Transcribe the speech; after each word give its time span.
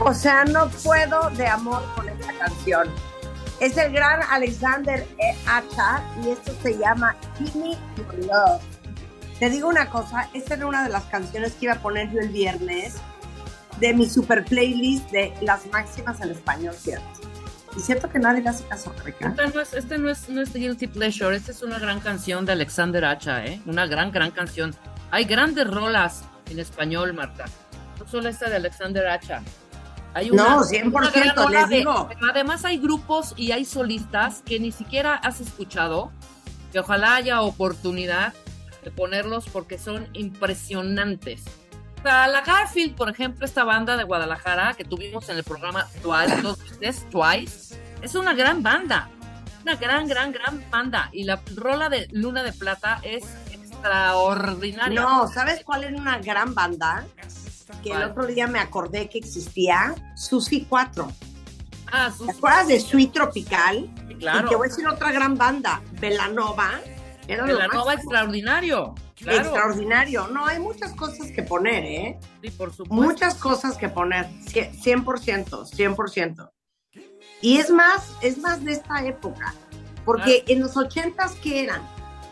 O 0.08 0.14
sea, 0.14 0.46
no 0.46 0.70
puedo 0.86 1.30
de 1.32 1.46
amor 1.46 1.84
con 1.94 2.08
esta 2.08 2.32
canción. 2.40 2.88
Es 3.60 3.76
el 3.76 3.92
gran 3.92 4.22
Alexander 4.30 5.06
E. 5.18 5.36
Acha 5.46 6.02
y 6.24 6.30
esto 6.30 6.54
se 6.64 6.78
llama 6.78 7.14
Gimme 7.38 7.78
Your 7.98 8.26
Love. 8.26 8.62
Te 9.38 9.50
digo 9.50 9.68
una 9.68 9.90
cosa, 9.90 10.30
esta 10.34 10.54
era 10.54 10.66
una 10.66 10.86
de 10.86 10.92
las 10.92 11.04
canciones 11.06 11.56
que 11.56 11.66
iba 11.66 11.74
a 11.74 11.80
poner 11.82 12.10
yo 12.10 12.22
el 12.22 12.30
viernes 12.30 12.96
de 13.82 13.94
mi 13.94 14.10
super 14.10 14.46
playlist 14.46 15.12
de 15.12 15.34
las 15.42 15.66
máximas 15.74 16.22
en 16.22 16.30
español, 16.30 16.74
¿cierto? 16.74 17.06
Y 17.76 17.82
siento 17.82 18.10
que 18.10 18.18
nadie 18.18 18.42
le 18.42 18.48
hace 18.48 18.64
caso, 18.64 18.94
Rebeca. 19.00 19.28
Este 19.28 19.48
no 19.48 19.62
es, 19.62 19.74
este 19.74 19.98
no 19.98 20.10
es, 20.10 20.30
no 20.30 20.42
es 20.42 20.54
Guilty 20.54 20.88
Pleasure, 20.88 21.36
esta 21.36 21.52
es 21.52 21.62
una 21.62 21.80
gran 21.80 22.00
canción 22.00 22.46
de 22.46 22.54
Alexander 22.54 23.04
Hacha, 23.04 23.46
¿eh? 23.46 23.62
Una 23.66 23.86
gran, 23.86 24.14
gran 24.14 24.32
canción. 24.32 24.74
Hay 25.12 25.26
grandes 25.26 25.68
rolas 25.68 26.24
en 26.50 26.60
español, 26.60 27.14
Marta. 27.14 27.44
No 28.00 28.08
solo 28.08 28.30
esta 28.30 28.50
de 28.50 28.56
Alexander 28.56 29.06
Hacha. 29.10 29.42
Hay 30.14 30.30
No, 30.32 30.64
100%, 30.64 31.12
gran 31.14 31.36
rola 31.36 31.62
les 31.62 31.70
de- 31.70 31.78
digo. 31.78 32.08
pero 32.10 32.32
además 32.32 32.66
hay 32.66 32.78
grupos 32.80 33.34
y 33.38 33.52
hay 33.52 33.66
solistas 33.66 34.42
que 34.46 34.60
ni 34.60 34.72
siquiera 34.72 35.16
has 35.16 35.40
escuchado, 35.42 36.12
que 36.72 36.80
ojalá 36.80 37.16
haya 37.16 37.42
oportunidad 37.42 38.34
de 38.84 38.92
ponerlos 38.92 39.48
porque 39.50 39.78
son 39.78 40.08
impresionantes. 40.14 41.44
Sea, 42.04 42.28
la 42.28 42.42
Garfield, 42.42 42.96
por 42.96 43.10
ejemplo, 43.10 43.46
esta 43.46 43.64
banda 43.64 43.98
de 43.98 44.04
Guadalajara 44.06 44.74
que 44.76 44.86
tuvimos 44.86 45.28
en 45.30 45.38
el 45.38 45.44
programa 45.44 45.86
Twice, 46.02 46.42
dos 46.42 46.58
veces, 46.80 47.08
Twice, 47.10 47.80
es 48.02 48.16
una 48.16 48.34
gran 48.34 48.64
banda. 48.64 49.10
Una 49.64 49.76
gran, 49.76 50.08
gran, 50.08 50.32
gran 50.32 50.64
banda. 50.72 51.10
Y 51.12 51.26
la 51.26 51.42
rola 51.56 51.90
de 51.90 52.08
Luna 52.12 52.44
de 52.44 52.54
Plata 52.54 53.00
es 53.04 53.24
extraordinaria. 53.52 55.02
No, 55.02 55.28
¿sabes 55.28 55.64
cuál 55.66 55.84
era 55.84 55.98
una 55.98 56.20
gran 56.20 56.54
banda? 56.56 57.06
Que 57.90 57.98
el 57.98 58.04
otro 58.04 58.26
día 58.26 58.48
me 58.48 58.60
acordé 58.60 59.10
que 59.10 59.18
existía, 59.20 59.96
Susi 60.16 60.66
4. 60.70 61.08
Ah, 61.92 62.10
¿Te 62.12 62.18
sus- 62.18 62.30
acuerdas 62.30 62.68
de 62.68 62.80
Sweet 62.80 63.12
Tropical? 63.14 63.90
sí, 64.08 64.14
Y 64.14 64.16
claro. 64.16 64.50
te 64.50 64.56
voy 64.56 64.68
a 64.68 64.70
decir 64.70 64.88
otra 64.88 65.12
gran 65.12 65.38
banda, 65.38 65.82
Velanova. 66.00 66.72
Era 67.28 67.46
Velanova 67.46 67.94
extraordinario. 67.94 68.96
Claro. 69.16 69.40
Extraordinario. 69.40 70.28
No, 70.28 70.46
hay 70.46 70.60
muchas 70.60 70.94
cosas 70.94 71.32
que 71.32 71.44
poner, 71.44 71.84
¿eh? 71.84 72.20
Sí, 72.42 72.52
por 72.52 72.72
supuesto. 72.72 72.94
Muchas 72.94 73.36
cosas 73.36 73.78
que 73.78 73.90
poner. 73.90 74.28
Cie- 74.46 74.72
100%, 74.72 75.66
100%. 75.66 76.52
Y 77.42 77.58
es 77.58 77.70
más, 77.70 78.12
es 78.22 78.38
más 78.38 78.64
de 78.64 78.74
esta 78.74 79.04
época. 79.06 79.54
Porque 80.06 80.44
en 80.48 80.62
los 80.62 80.78
ochentas, 80.78 81.34
¿qué 81.44 81.64
eran? 81.64 81.82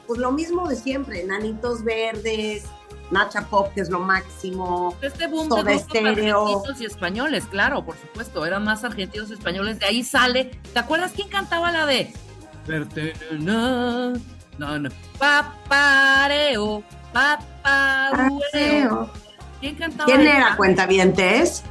Pues 0.08 0.20
lo 0.20 0.32
mismo 0.32 0.68
de 0.70 0.76
siempre. 0.76 1.24
Nanitos 1.26 1.84
verdes, 1.84 2.64
Nacha 3.12 3.42
Pop, 3.48 3.72
que 3.74 3.82
es 3.82 3.90
lo 3.90 4.00
máximo. 4.00 4.96
Este 5.02 5.28
boom 5.28 5.48
Soda 5.50 5.64
de 5.64 5.74
argentinos 5.74 6.82
y 6.82 6.86
españoles, 6.86 7.46
claro, 7.46 7.86
por 7.86 7.96
supuesto, 7.98 8.46
eran 8.46 8.64
más 8.64 8.84
argentinos 8.84 9.30
y 9.30 9.34
españoles, 9.34 9.80
de 9.80 9.86
ahí 9.86 10.04
sale. 10.04 10.46
¿Te 10.74 10.80
acuerdas 10.80 11.12
quién 11.16 11.30
cantaba 11.30 11.72
la 11.72 11.86
de? 11.86 12.12
No, 14.58 14.78
no. 14.80 14.90
Papareo, 15.20 16.84
papareo. 17.14 19.10
¿Quién 19.62 19.76
cantaba? 19.76 20.06
¿Quién 20.06 20.22
era 20.22 20.56
cuentavientes? 20.58 21.64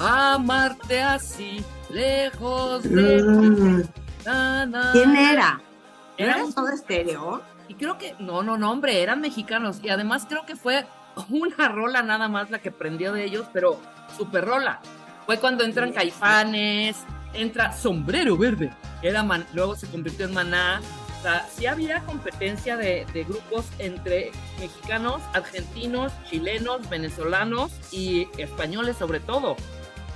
Amarte 0.00 1.02
así, 1.02 1.62
lejos 1.90 2.82
de 2.84 3.22
Mm, 3.22 3.82
na, 4.24 4.66
na. 4.66 4.92
¿Quién 4.92 5.16
era? 5.16 5.52
¿No 5.54 6.24
Era 6.24 6.34
era 6.34 6.44
un- 6.44 6.52
Soda 6.52 6.76
Stereo? 6.76 7.42
Y 7.68 7.74
creo 7.74 7.98
que, 7.98 8.14
no, 8.18 8.42
no, 8.42 8.56
no, 8.56 8.70
hombre, 8.70 9.02
eran 9.02 9.20
mexicanos. 9.20 9.78
Y 9.82 9.90
además 9.90 10.24
creo 10.28 10.44
que 10.46 10.56
fue 10.56 10.86
una 11.28 11.68
rola 11.68 12.02
nada 12.02 12.28
más 12.28 12.50
la 12.50 12.58
que 12.60 12.70
prendió 12.70 13.12
de 13.12 13.24
ellos, 13.24 13.46
pero 13.52 13.80
super 14.16 14.44
rola. 14.44 14.80
Fue 15.26 15.38
cuando 15.38 15.64
entran 15.64 15.92
Caifanes, 15.92 16.96
entra 17.34 17.72
Sombrero 17.72 18.36
Verde, 18.38 18.70
era 19.02 19.22
Man- 19.22 19.46
luego 19.52 19.76
se 19.76 19.86
convirtió 19.88 20.24
en 20.26 20.32
Maná. 20.34 20.80
O 21.18 21.22
sea, 21.22 21.46
sí 21.52 21.66
había 21.66 22.00
competencia 22.04 22.76
de, 22.76 23.04
de 23.12 23.24
grupos 23.24 23.66
entre 23.78 24.30
mexicanos, 24.60 25.20
argentinos, 25.34 26.12
chilenos, 26.30 26.88
venezolanos 26.88 27.72
y 27.92 28.28
españoles 28.38 28.96
sobre 28.96 29.18
todo. 29.20 29.56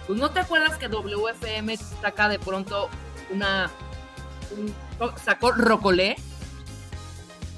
Pues 0.06 0.18
no 0.18 0.30
te 0.30 0.40
acuerdas 0.40 0.78
que 0.78 0.88
WFM 0.88 1.76
saca 1.76 2.28
de 2.28 2.38
pronto 2.38 2.88
una... 3.30 3.68
un- 4.56 4.72
sacó 5.24 5.50
Rocolé, 5.50 6.16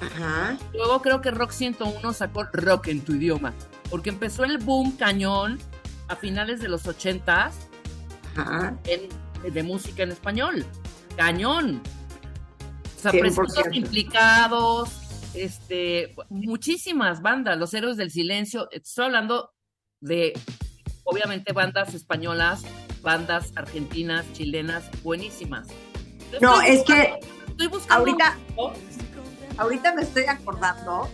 Ajá. 0.01 0.57
Luego 0.73 1.01
creo 1.01 1.21
que 1.21 1.31
Rock 1.31 1.51
101 1.51 2.13
sacó 2.13 2.43
Rock 2.51 2.87
en 2.87 3.01
tu 3.01 3.13
idioma, 3.13 3.53
porque 3.89 4.09
empezó 4.09 4.43
el 4.43 4.57
boom 4.57 4.97
cañón 4.97 5.59
a 6.07 6.15
finales 6.15 6.59
de 6.59 6.67
los 6.67 6.85
80s 6.85 7.51
Ajá. 8.35 8.77
en, 8.85 9.53
de 9.53 9.63
música 9.63 10.03
en 10.03 10.11
español. 10.11 10.65
Cañón. 11.15 11.81
O 12.97 13.01
sea, 13.01 13.11
100%. 13.11 13.19
presuntos 13.19 13.63
implicados, 13.71 14.89
este, 15.33 16.15
muchísimas 16.29 17.21
bandas, 17.21 17.57
Los 17.57 17.73
Héroes 17.73 17.97
del 17.97 18.11
Silencio. 18.11 18.69
Estoy 18.71 19.05
hablando 19.05 19.53
de, 20.01 20.33
obviamente, 21.03 21.53
bandas 21.53 21.93
españolas, 21.93 22.63
bandas 23.01 23.51
argentinas, 23.55 24.25
chilenas, 24.33 24.89
buenísimas. 25.03 25.67
No, 26.41 26.61
estoy 26.61 26.75
es 26.75 26.83
que 26.83 27.19
estoy 27.47 27.67
buscando 27.67 28.11
ahorita-. 28.11 28.37
Ahorita 29.57 29.93
me 29.93 30.03
estoy 30.03 30.25
acordando. 30.25 31.09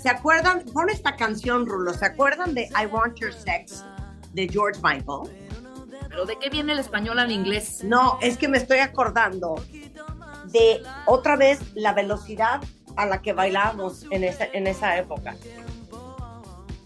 ¿Se 0.00 0.08
acuerdan? 0.08 0.64
Pon 0.72 0.90
esta 0.90 1.16
canción, 1.16 1.66
Rulo. 1.66 1.94
¿Se 1.94 2.06
acuerdan 2.06 2.54
de 2.54 2.68
I 2.80 2.86
Want 2.86 3.18
Your 3.18 3.32
Sex 3.32 3.84
de 4.32 4.48
George 4.48 4.80
Michael? 4.82 5.30
Pero 6.08 6.26
¿de 6.26 6.38
qué 6.38 6.50
viene 6.50 6.72
el 6.72 6.78
español 6.78 7.18
al 7.18 7.30
inglés? 7.30 7.84
No, 7.84 8.18
es 8.20 8.36
que 8.36 8.48
me 8.48 8.58
estoy 8.58 8.78
acordando 8.78 9.54
de 10.46 10.82
otra 11.06 11.36
vez 11.36 11.60
la 11.74 11.92
velocidad 11.94 12.60
a 12.96 13.06
la 13.06 13.22
que 13.22 13.32
bailábamos 13.32 14.06
en 14.10 14.24
esa, 14.24 14.44
en 14.44 14.66
esa 14.66 14.98
época. 14.98 15.36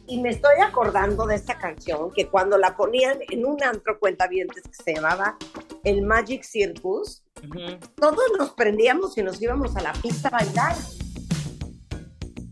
Y 0.06 0.20
me 0.20 0.28
estoy 0.28 0.60
acordando 0.62 1.26
de 1.26 1.34
esta 1.34 1.58
canción 1.58 2.12
que 2.12 2.28
cuando 2.28 2.58
la 2.58 2.76
ponían 2.76 3.18
en 3.28 3.44
un 3.44 3.60
antro 3.64 3.98
cuentavientes 3.98 4.62
que 4.62 4.74
se 4.84 4.94
llamaba 4.94 5.36
el 5.82 6.02
Magic 6.02 6.44
Circus, 6.44 7.24
Todos 7.96 8.24
nos 8.38 8.50
prendíamos 8.50 9.16
y 9.18 9.22
nos 9.22 9.40
íbamos 9.40 9.76
a 9.76 9.82
la 9.82 9.92
pista 9.92 10.28
a 10.28 10.30
bailar. 10.32 10.76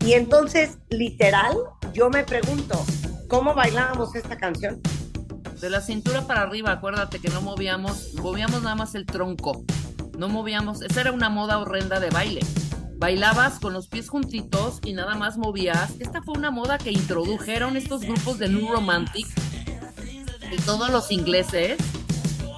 Y 0.05 0.13
entonces, 0.13 0.77
literal, 0.89 1.57
yo 1.93 2.09
me 2.09 2.23
pregunto, 2.23 2.83
¿cómo 3.27 3.55
bailábamos 3.55 4.15
esta 4.15 4.37
canción? 4.37 4.81
De 5.59 5.69
la 5.69 5.81
cintura 5.81 6.27
para 6.27 6.43
arriba, 6.43 6.71
acuérdate 6.71 7.19
que 7.19 7.29
no 7.29 7.41
movíamos, 7.41 8.13
movíamos 8.15 8.61
nada 8.61 8.75
más 8.75 8.93
el 8.93 9.05
tronco. 9.05 9.63
No 10.17 10.29
movíamos, 10.29 10.81
esa 10.81 11.01
era 11.01 11.11
una 11.11 11.29
moda 11.29 11.57
horrenda 11.57 11.99
de 11.99 12.09
baile. 12.09 12.41
bailabas 12.97 13.59
con 13.59 13.73
los 13.73 13.87
pies 13.87 14.09
juntitos 14.09 14.79
y 14.83 14.93
nada 14.93 15.15
más 15.15 15.37
movías. 15.37 15.91
Esta 15.99 16.21
fue 16.21 16.37
una 16.37 16.51
moda 16.51 16.77
que 16.77 16.91
introdujeron 16.91 17.75
estos 17.75 18.01
grupos 18.01 18.37
de 18.39 18.49
New 18.49 18.71
Romantic 18.71 19.27
y 20.51 20.55
todos 20.61 20.89
los 20.89 21.11
ingleses, 21.11 21.77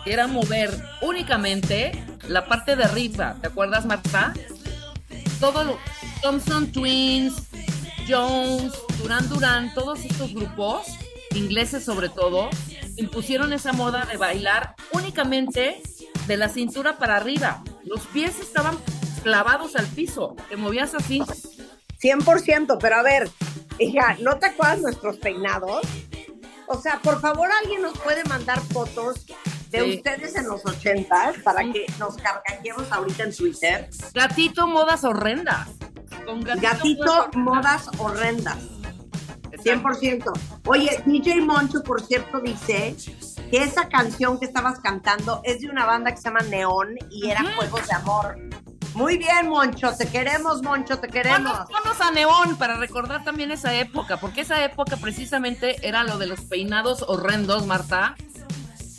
que 0.04 0.14
era 0.14 0.28
mover 0.28 0.70
únicamente 1.02 2.04
la 2.28 2.46
parte 2.46 2.76
de 2.76 2.84
arriba. 2.84 3.36
¿Te 3.42 3.48
acuerdas, 3.48 3.86
Marta? 3.86 4.34
Todo 5.40 5.64
lo, 5.64 5.80
Thompson 6.22 6.72
Twins, 6.72 7.34
Jones, 8.08 8.74
Duran 9.02 9.30
Duran, 9.30 9.74
todos 9.74 10.04
estos 10.04 10.34
grupos, 10.34 10.88
ingleses 11.36 11.84
sobre 11.84 12.10
todo, 12.10 12.50
impusieron 12.96 13.54
esa 13.54 13.74
moda 13.74 14.06
de 14.06 14.18
bailar 14.18 14.76
únicamente 14.92 15.82
de 16.26 16.38
la 16.38 16.50
cintura 16.50 16.98
para 16.98 17.18
arriba. 17.18 17.64
Los 17.86 18.02
pies 18.08 18.40
estaban 18.40 18.78
clavados 19.24 19.76
al 19.76 19.86
piso, 19.88 20.36
te 20.50 20.58
movías 20.58 20.96
así. 20.96 21.22
100%, 22.02 22.78
pero 22.80 22.96
a 22.96 23.02
ver, 23.02 23.30
hija, 23.80 24.18
¿no 24.22 24.38
te 24.38 24.48
acuerdas 24.48 24.82
nuestros 24.82 25.18
peinados? 25.18 25.82
O 26.68 26.80
sea, 26.80 27.00
por 27.02 27.22
favor, 27.22 27.50
alguien 27.64 27.82
nos 27.82 27.98
puede 27.98 28.24
mandar 28.26 28.60
fotos 28.60 29.26
de 29.70 29.80
Sí. 29.84 29.96
ustedes 29.98 30.36
en 30.36 30.48
los 30.48 30.66
80 30.66 31.34
para 31.44 31.62
que 31.72 31.86
nos 32.00 32.16
cargañemos 32.18 32.92
ahorita 32.92 33.24
en 33.24 33.36
Twitter. 33.36 33.90
Gatito, 34.14 34.68
modas 34.68 35.04
horrendas. 35.04 35.68
Con 36.26 36.42
gatito, 36.42 36.62
Gatito, 36.68 37.30
modas 37.36 37.88
horrendas. 38.00 38.58
horrendas. 38.58 38.78
100%. 39.64 40.32
Oye, 40.66 41.02
DJ 41.06 41.42
Moncho, 41.42 41.82
por 41.84 42.02
cierto, 42.02 42.40
dice 42.40 42.96
que 43.50 43.64
esa 43.64 43.88
canción 43.90 44.40
que 44.40 44.46
estabas 44.46 44.80
cantando 44.80 45.42
es 45.44 45.62
de 45.62 45.70
una 45.70 45.86
banda 45.86 46.12
que 46.12 46.18
se 46.18 46.24
llama 46.24 46.42
Neón 46.42 46.96
y 47.10 47.30
era. 47.30 47.44
Juegos 47.56 47.88
de 47.88 47.94
Amor. 47.96 48.38
Muy 48.94 49.18
bien, 49.18 49.48
Moncho, 49.50 49.94
te 49.96 50.08
queremos, 50.08 50.64
Moncho, 50.64 51.00
te 51.00 51.08
queremos. 51.08 51.54
Ponnos 51.70 52.02
a 52.02 52.10
Neón 52.12 52.56
para 52.58 52.78
recordar 52.78 53.24
también 53.24 53.52
esa 53.52 53.74
época, 53.76 54.18
porque 54.18 54.42
esa 54.42 54.64
época 54.64 54.98
precisamente 54.98 55.88
era 55.88 56.04
lo 56.04 56.18
de 56.18 56.26
los 56.26 56.42
peinados 56.42 57.04
horrendos, 57.08 57.68
Marta, 57.68 58.16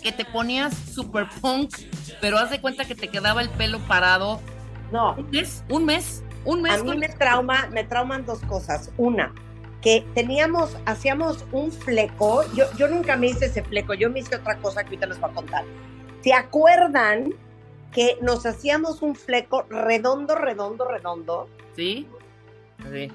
que 0.09 0.25
te 0.25 0.25
ponías 0.25 0.75
super 0.75 1.27
punk, 1.43 1.75
pero 2.21 2.39
haz 2.39 2.51
de 2.51 2.63
cuenta 2.63 2.87
que 2.87 2.95
te 2.95 3.09
quedaba 3.09 3.43
el 3.43 3.51
pelo 3.51 3.79
parado 3.81 4.41
No, 4.91 5.15
un 5.15 5.31
mes, 5.31 5.63
un 5.69 5.85
mes, 5.85 6.23
un 6.47 6.63
mes. 6.63 6.81
a 6.81 6.83
mí 6.83 6.97
me 6.97 7.09
trauma, 7.11 7.69
me 7.71 7.85
trauman 7.85 8.25
dos 8.25 8.41
cosas. 8.41 8.91
Una, 8.97 9.35
que 9.83 10.07
teníamos, 10.15 10.79
hacíamos 10.87 11.45
un 11.53 11.71
fleco. 11.71 12.43
Yo, 12.55 12.65
yo 12.79 12.89
nunca 12.89 13.17
me 13.17 13.27
hice 13.27 13.47
ese 13.47 13.63
fleco, 13.63 13.93
yo 13.93 14.09
me 14.09 14.21
hice 14.21 14.37
otra 14.37 14.57
cosa 14.57 14.83
que 14.83 14.89
ahorita 14.89 15.07
les 15.09 15.21
voy 15.21 15.31
a 15.31 15.35
contar. 15.35 15.65
¿Se 16.23 16.33
acuerdan 16.33 17.35
que 17.93 18.17
nos 18.23 18.47
hacíamos 18.47 19.03
un 19.03 19.15
fleco 19.15 19.67
redondo, 19.69 20.37
redondo, 20.37 20.87
redondo? 20.87 21.51
¿Sí? 21.77 22.07
Sí. 22.91 23.13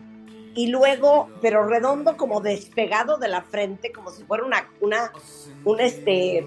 Y 0.56 0.68
luego, 0.68 1.30
pero 1.42 1.68
redondo 1.68 2.16
como 2.18 2.42
despegado 2.42 3.18
de 3.18 3.28
la 3.28 3.42
frente, 3.42 3.92
como 3.92 4.12
si 4.12 4.24
fuera 4.24 4.44
una, 4.46 4.68
una, 4.82 5.12
un 5.64 5.80
este, 5.80 6.46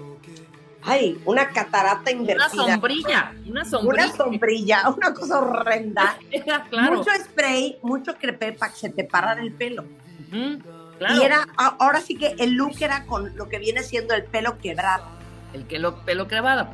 ay, 0.83 1.19
una 1.25 1.49
catarata 1.49 2.01
Una 2.03 2.11
invertida. 2.11 2.49
sombrilla, 2.49 3.33
una 3.47 3.65
sombrilla. 3.65 4.05
Una 4.05 4.15
sombrilla, 4.15 4.89
una 4.95 5.13
cosa 5.13 5.39
horrenda. 5.39 6.17
Claro. 6.69 6.97
Mucho 6.97 7.09
spray, 7.25 7.77
mucho 7.81 8.15
crepé 8.15 8.53
para 8.53 8.71
que 8.71 8.79
se 8.79 8.89
te 8.89 9.03
parara 9.03 9.41
el 9.41 9.51
pelo. 9.53 9.83
Claro. 10.97 11.15
Y 11.15 11.23
era, 11.23 11.47
ahora 11.57 12.01
sí 12.01 12.15
que 12.17 12.35
el 12.39 12.53
look 12.53 12.75
era 12.79 13.05
con 13.05 13.35
lo 13.35 13.47
que 13.49 13.59
viene 13.59 13.83
siendo 13.83 14.13
el 14.15 14.23
pelo 14.23 14.57
quebrado. 14.57 15.05
el 15.53 15.65
que 15.67 15.79
lo, 15.79 16.03
pelo 16.05 16.27
clavado. 16.27 16.69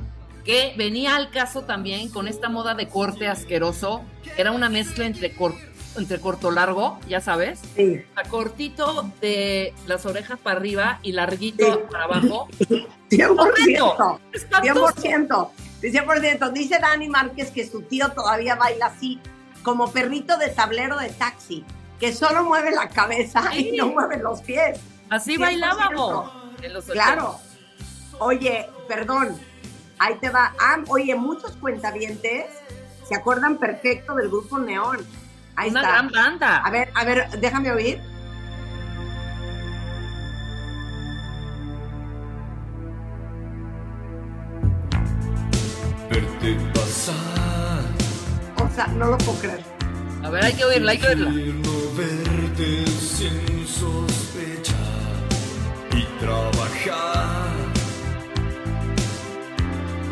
Que 0.45 0.73
venía 0.77 1.15
al 1.15 1.29
caso 1.29 1.61
también 1.63 2.09
con 2.09 2.27
esta 2.27 2.49
moda 2.49 2.73
de 2.75 2.87
corte 2.89 3.27
asqueroso. 3.27 4.03
Era 4.37 4.51
una 4.51 4.67
mezcla 4.69 5.05
entre, 5.05 5.33
cor- 5.35 5.55
entre 5.95 6.19
corto 6.19 6.49
largo, 6.51 6.99
ya 7.07 7.21
sabes, 7.21 7.59
Sí. 7.75 8.03
a 8.15 8.23
cortito 8.27 9.11
de 9.21 9.73
las 9.85 10.05
orejas 10.05 10.39
para 10.39 10.57
arriba 10.57 10.99
y 11.03 11.11
larguito 11.11 11.65
Sí. 11.65 11.79
para 11.91 12.05
abajo. 12.05 12.47
100%. 13.09 14.19
Espantoso. 14.31 14.93
100%. 15.01 15.51
100%. 15.81 16.49
Dice 16.51 16.79
Dani 16.79 17.09
Márquez 17.09 17.51
que 17.51 17.67
su 17.67 17.81
tío 17.83 18.09
todavía 18.11 18.55
baila 18.55 18.87
así, 18.87 19.19
como 19.63 19.91
perrito 19.91 20.37
de 20.37 20.49
tablero 20.49 20.97
de 20.97 21.09
taxi, 21.09 21.63
que 21.99 22.13
solo 22.13 22.43
mueve 22.43 22.71
la 22.71 22.89
cabeza 22.89 23.51
Sí. 23.51 23.69
y 23.73 23.77
no 23.77 23.87
mueve 23.87 24.17
los 24.17 24.41
pies. 24.41 24.79
Así 25.09 25.35
100%. 25.37 25.39
bailábamos. 25.39 26.31
en 26.61 26.73
los 26.73 26.85
Claro. 26.85 27.35
Oye, 28.19 28.69
perdón. 28.87 29.37
Ahí 29.99 30.15
te 30.21 30.29
va. 30.29 30.53
Ah, 30.59 30.77
oye, 30.87 31.13
muchos 31.15 31.51
cuentavientes 31.57 32.45
se 33.07 33.15
acuerdan 33.15 33.57
perfecto 33.57 34.15
del 34.15 34.29
grupo 34.29 34.57
Neón. 34.59 35.05
Ahí 35.55 35.69
Una 35.69 35.81
está. 35.81 35.91
gran 35.93 36.09
banda. 36.09 36.57
A 36.57 36.69
ver, 36.71 36.89
a 36.95 37.03
ver, 37.03 37.29
déjame 37.39 37.71
oír. 37.71 38.01
Verte 46.09 46.57
pasar, 46.73 47.83
O 48.63 48.75
sea, 48.75 48.87
no 48.87 49.07
lo 49.07 49.17
puedo 49.19 49.39
creer. 49.39 49.61
A 50.23 50.29
ver, 50.29 50.43
hay 50.45 50.53
que 50.53 50.65
oírla, 50.65 50.91
hay 50.91 50.97
que 50.99 51.07
oírla. 51.07 51.29
verte 51.97 52.85
sin 52.87 53.67
sospechar 53.67 54.77
y 55.91 56.03
trabajar, 56.23 57.51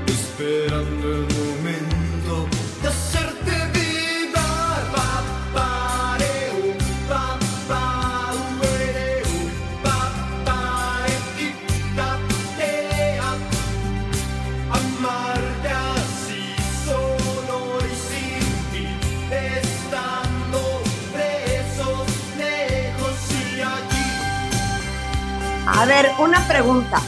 esperando 0.08 1.08
el 1.14 1.28
momento 1.36 1.81
A 25.82 25.86
ver, 25.86 26.12
una 26.20 26.48
pregunta. 26.48 27.02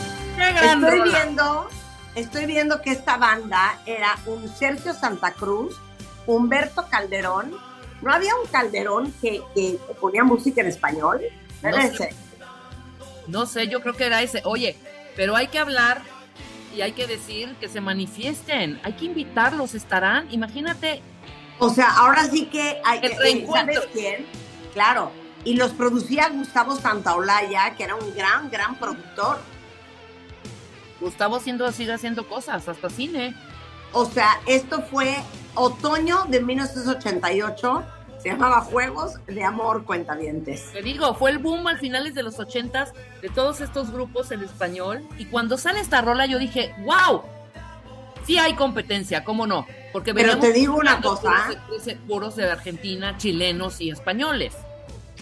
Estoy 0.63 1.01
viendo, 1.03 1.69
estoy 2.15 2.45
viendo 2.47 2.81
que 2.81 2.89
esta 2.89 3.17
banda 3.17 3.79
era 3.85 4.17
un 4.25 4.49
Sergio 4.49 4.95
Santa 4.95 5.31
Cruz, 5.33 5.79
Humberto 6.25 6.87
Calderón. 6.89 7.55
¿No 8.01 8.11
había 8.11 8.35
un 8.35 8.47
Calderón 8.47 9.13
que, 9.21 9.43
que 9.53 9.77
ponía 10.01 10.23
música 10.23 10.61
en 10.61 10.67
español? 10.69 11.21
No 11.61 11.69
Era 11.69 11.83
sé. 11.83 11.87
ese. 11.93 12.09
No 13.27 13.45
sé, 13.45 13.67
yo 13.67 13.79
creo 13.83 13.93
que 13.93 14.07
era 14.07 14.23
ese. 14.23 14.41
Oye, 14.43 14.75
pero 15.15 15.35
hay 15.35 15.49
que 15.49 15.59
hablar 15.59 16.01
y 16.75 16.81
hay 16.81 16.93
que 16.93 17.05
decir 17.05 17.55
que 17.59 17.69
se 17.69 17.79
manifiesten. 17.79 18.81
Hay 18.83 18.93
que 18.93 19.05
invitarlos, 19.05 19.75
estarán. 19.75 20.27
Imagínate, 20.31 21.03
O 21.59 21.69
sea, 21.69 21.91
ahora 21.95 22.23
sí 22.25 22.47
que 22.47 22.81
hay, 22.83 23.01
El 23.03 23.11
eh. 23.23 23.47
¿sabes 23.53 23.81
quién? 23.93 24.25
Claro. 24.73 25.11
Y 25.45 25.55
los 25.55 25.71
producía 25.71 26.29
Gustavo 26.29 26.75
Santaolalla, 26.75 27.75
que 27.75 27.83
era 27.83 27.95
un 27.95 28.13
gran, 28.15 28.49
gran 28.49 28.75
productor. 28.75 29.37
Gustavo 31.01 31.39
siendo, 31.39 31.69
sigue 31.71 31.93
haciendo 31.93 32.27
cosas, 32.27 32.67
hasta 32.69 32.89
cine. 32.89 33.35
O 33.91 34.05
sea, 34.05 34.39
esto 34.47 34.81
fue 34.83 35.15
otoño 35.55 36.25
de 36.29 36.41
1988. 36.41 37.83
Se 38.21 38.29
llamaba 38.29 38.61
Juegos 38.61 39.15
de 39.27 39.43
Amor 39.43 39.83
Cuentavientes. 39.83 40.71
Te 40.71 40.81
digo, 40.81 41.13
fue 41.15 41.31
el 41.31 41.39
boom 41.39 41.67
al 41.67 41.77
finales 41.77 42.13
de 42.15 42.23
los 42.23 42.39
ochentas 42.39 42.93
de 43.21 43.27
todos 43.27 43.59
estos 43.59 43.91
grupos 43.91 44.31
en 44.31 44.41
español. 44.43 45.05
Y 45.17 45.25
cuando 45.25 45.57
sale 45.57 45.81
esta 45.81 45.99
rola, 46.01 46.25
yo 46.25 46.39
dije, 46.39 46.73
wow, 46.85 47.21
sí 48.25 48.37
hay 48.37 48.55
competencia, 48.55 49.25
¿cómo 49.25 49.45
no? 49.45 49.67
Porque 49.91 50.13
Pero 50.13 50.39
te 50.39 50.53
digo 50.53 50.77
una 50.77 51.01
cosa. 51.01 51.49
puros 51.67 51.83
de- 51.85 51.95
puros 51.97 52.35
de 52.37 52.49
Argentina, 52.49 53.17
chilenos 53.17 53.81
y 53.81 53.89
españoles. 53.91 54.53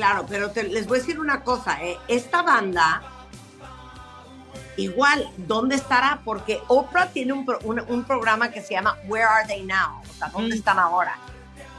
Claro, 0.01 0.25
pero 0.27 0.49
te- 0.49 0.63
les 0.63 0.87
voy 0.87 0.97
a 0.97 1.01
decir 1.01 1.19
una 1.19 1.43
cosa. 1.43 1.77
eh, 1.83 1.95
Esta 2.07 2.41
banda, 2.41 3.03
igual, 4.75 5.29
¿dónde 5.37 5.75
estará? 5.75 6.21
Porque 6.25 6.59
Oprah 6.69 7.09
tiene 7.11 7.33
un, 7.33 7.45
pro- 7.45 7.59
un- 7.63 7.81
un 7.87 8.03
programa 8.03 8.49
que 8.49 8.61
se 8.63 8.73
llama 8.73 8.97
Where 9.07 9.25
Are 9.25 9.47
They 9.47 9.61
Now? 9.61 10.01
O 10.01 10.13
sea, 10.17 10.29
¿dónde 10.29 10.55
Mm. 10.55 10.57
están 10.57 10.79
ahora? 10.79 11.19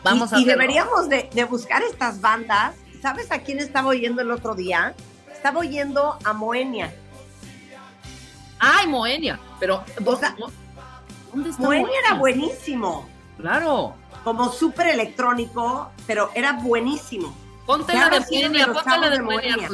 Vamos 0.04 0.30
y, 0.30 0.34
a 0.36 0.38
y 0.38 0.44
deberíamos 0.44 1.08
de, 1.08 1.30
de 1.32 1.42
buscar 1.46 1.82
estas 1.82 2.20
bandas. 2.20 2.76
¿Sabes 3.02 3.32
a 3.32 3.40
quién 3.40 3.58
estaba 3.58 3.88
oyendo 3.88 4.22
el 4.22 4.30
otro 4.30 4.54
día? 4.54 4.94
Estaba 5.32 5.58
oyendo 5.58 6.16
a 6.22 6.32
Moenia. 6.32 6.94
¡Ay, 8.60 8.86
Moenia! 8.86 9.40
Pero, 9.58 9.82
O 10.06 10.14
sea, 10.16 10.36
¿dónde 11.32 11.50
está 11.50 11.60
Moenia 11.60 11.98
era 12.06 12.14
buenísimo, 12.14 13.08
Claro. 13.36 13.96
como 14.22 14.52
súper 14.52 14.86
electrónico, 14.86 15.90
pero 16.06 16.30
era 16.36 16.52
buenísimo. 16.52 17.41
Ponte 17.66 17.92
¿Qué 17.92 17.98
la 17.98 18.08
de 18.10 18.20
Moenia, 18.20 18.66
ponte 18.72 18.98
la 18.98 19.10
de 19.10 19.22
Moenia. 19.22 19.68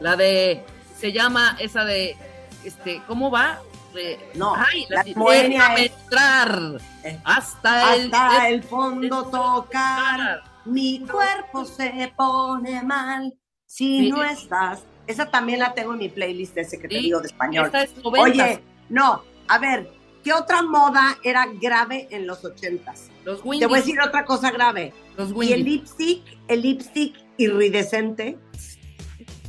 La 0.00 0.16
de, 0.16 0.64
se 0.98 1.12
llama 1.12 1.56
esa 1.60 1.84
de, 1.84 2.16
este, 2.64 3.02
¿cómo 3.06 3.30
va? 3.30 3.60
de- 3.94 4.18
No, 4.34 4.54
Ay, 4.56 4.86
la 4.88 5.04
la 5.04 5.12
Moenia 5.16 5.74
es- 5.74 5.92
entrar 5.92 6.58
Eh, 7.04 7.20
hasta 7.24 7.94
el, 7.94 8.04
Hasta 8.14 8.48
el- 8.48 8.54
el 8.54 8.62
fondo 8.62 9.24
tocar, 9.26 10.42
mi 10.64 11.00
cuerpo 11.00 11.64
se 11.64 12.12
pone 12.16 12.82
mal 12.82 13.34
si 13.66 14.00
Sí. 14.04 14.10
no 14.10 14.22
estás. 14.24 14.80
Esa 15.06 15.26
también 15.30 15.58
la 15.58 15.74
tengo 15.74 15.92
en 15.92 15.98
mi 15.98 16.08
playlist 16.08 16.56
ese 16.56 16.78
que 16.80 16.88
te 16.88 16.94
Sí, 16.96 17.02
digo 17.02 17.20
de 17.20 17.26
español. 17.26 17.66
Esta 17.66 17.82
es 17.82 17.96
90. 17.96 18.44
Oye, 18.44 18.62
no, 18.88 19.22
a 19.48 19.58
ver, 19.58 19.92
¿qué 20.22 20.32
otra 20.32 20.62
moda 20.62 21.18
era 21.22 21.46
grave 21.60 22.08
en 22.10 22.26
los 22.26 22.44
ochentas? 22.44 23.08
los 23.24 23.38
Te 23.42 23.44
voy 23.44 23.62
a 23.62 23.68
decir 23.68 24.00
otra 24.00 24.24
cosa 24.24 24.50
grave. 24.50 24.92
los 25.16 25.28
Y 25.30 25.32
el 25.32 25.36
Windies. 25.36 25.64
lipstick, 25.64 26.38
el 26.48 26.62
lipstick 26.62 27.16
iridescente, 27.38 28.38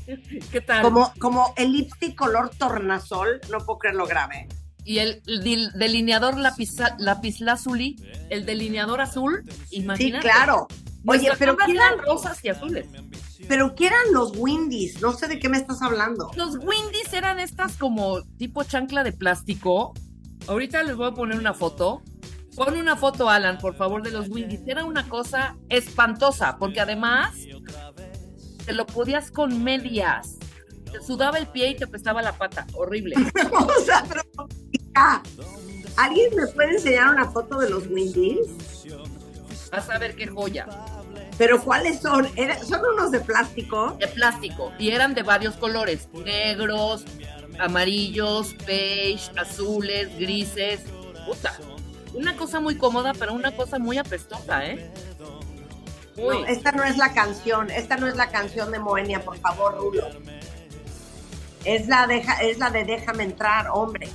¿Qué 0.51 0.61
tal? 0.61 0.81
como, 0.81 1.13
como 1.19 1.53
el 1.57 1.71
lipstick 1.71 2.15
color 2.15 2.49
tornasol, 2.57 3.39
no 3.51 3.59
puedo 3.59 3.79
creerlo 3.79 4.05
grave. 4.05 4.47
Y 4.85 4.99
el, 4.99 5.23
dil- 5.23 5.71
delineador 5.73 6.35
lapislázuli, 6.99 7.95
el 8.29 8.45
delineador 8.45 8.99
azul, 9.01 9.43
Sí, 9.69 9.77
imagínate. 9.77 10.27
claro. 10.27 10.67
Oye, 11.05 11.29
pero 11.39 11.55
¿qué 11.57 11.71
eran, 11.71 11.99
rosas 11.99 12.43
y 12.43 12.49
azules. 12.49 12.87
pero 13.47 13.75
¿qué 13.75 13.87
eran 13.87 14.11
los 14.13 14.35
Windies? 14.37 15.01
No 15.01 15.13
sé 15.13 15.27
de 15.27 15.39
qué 15.39 15.47
me 15.49 15.57
estás 15.57 15.81
hablando. 15.81 16.31
Los 16.35 16.55
Windies 16.55 17.11
eran 17.13 17.39
estas 17.39 17.75
como 17.77 18.21
tipo 18.37 18.63
chancla 18.63 19.03
de 19.03 19.11
plástico. 19.13 19.93
Ahorita 20.47 20.83
les 20.83 20.95
voy 20.95 21.07
a 21.07 21.11
poner 21.11 21.37
una 21.37 21.53
foto. 21.53 22.01
Pon 22.55 22.77
una 22.77 22.95
foto, 22.95 23.29
Alan, 23.29 23.57
por 23.57 23.75
favor, 23.75 24.03
de 24.03 24.11
los 24.11 24.29
Windies. 24.29 24.61
Era 24.67 24.85
una 24.85 25.07
cosa 25.09 25.57
espantosa, 25.69 26.57
porque 26.57 26.79
además 26.79 27.35
te 28.65 28.73
lo 28.73 28.85
podías 28.85 29.31
con 29.31 29.63
medias. 29.63 30.37
Te 30.91 31.01
sudaba 31.01 31.39
el 31.39 31.47
pie 31.47 31.69
y 31.69 31.75
te 31.75 31.85
apestaba 31.85 32.21
la 32.21 32.33
pata. 32.33 32.67
Horrible. 32.73 33.15
o 33.51 33.81
sea, 33.83 34.03
pero... 34.07 34.21
¿Alguien 35.95 36.35
me 36.35 36.47
puede 36.47 36.71
enseñar 36.73 37.09
una 37.09 37.29
foto 37.29 37.57
de 37.59 37.69
los 37.69 37.87
Windies? 37.87 38.47
Vas 39.71 39.89
a 39.89 39.97
ver 39.97 40.15
qué 40.15 40.27
joya. 40.27 40.67
¿Pero 41.37 41.61
cuáles 41.63 41.99
son? 41.99 42.27
¿Son 42.67 42.81
unos 42.93 43.11
de 43.11 43.19
plástico? 43.19 43.97
De 43.99 44.07
plástico. 44.07 44.71
Y 44.77 44.91
eran 44.91 45.15
de 45.15 45.23
varios 45.23 45.55
colores. 45.55 46.07
Negros, 46.13 47.05
amarillos, 47.59 48.55
beige, 48.65 49.31
azules, 49.37 50.15
grises. 50.17 50.81
Puta. 51.25 51.57
Una 52.13 52.35
cosa 52.35 52.59
muy 52.59 52.75
cómoda, 52.75 53.13
pero 53.13 53.33
una 53.33 53.55
cosa 53.55 53.79
muy 53.79 53.97
apestosa, 53.97 54.65
¿eh? 54.65 54.91
Uy. 56.15 56.23
No, 56.41 56.45
esta 56.45 56.71
no 56.71 56.83
es 56.83 56.97
la 56.97 57.11
canción, 57.13 57.71
esta 57.71 57.97
no 57.97 58.07
es 58.07 58.15
la 58.15 58.29
canción 58.29 58.71
de 58.71 58.77
Moenia, 58.79 59.23
por 59.23 59.37
favor, 59.37 59.75
Rulo. 59.77 60.07
Es 61.65 61.87
la, 61.87 62.05
deja, 62.07 62.33
es 62.41 62.59
la 62.59 62.69
de 62.69 62.83
Déjame 62.83 63.23
entrar, 63.23 63.67
hombre. 63.71 64.09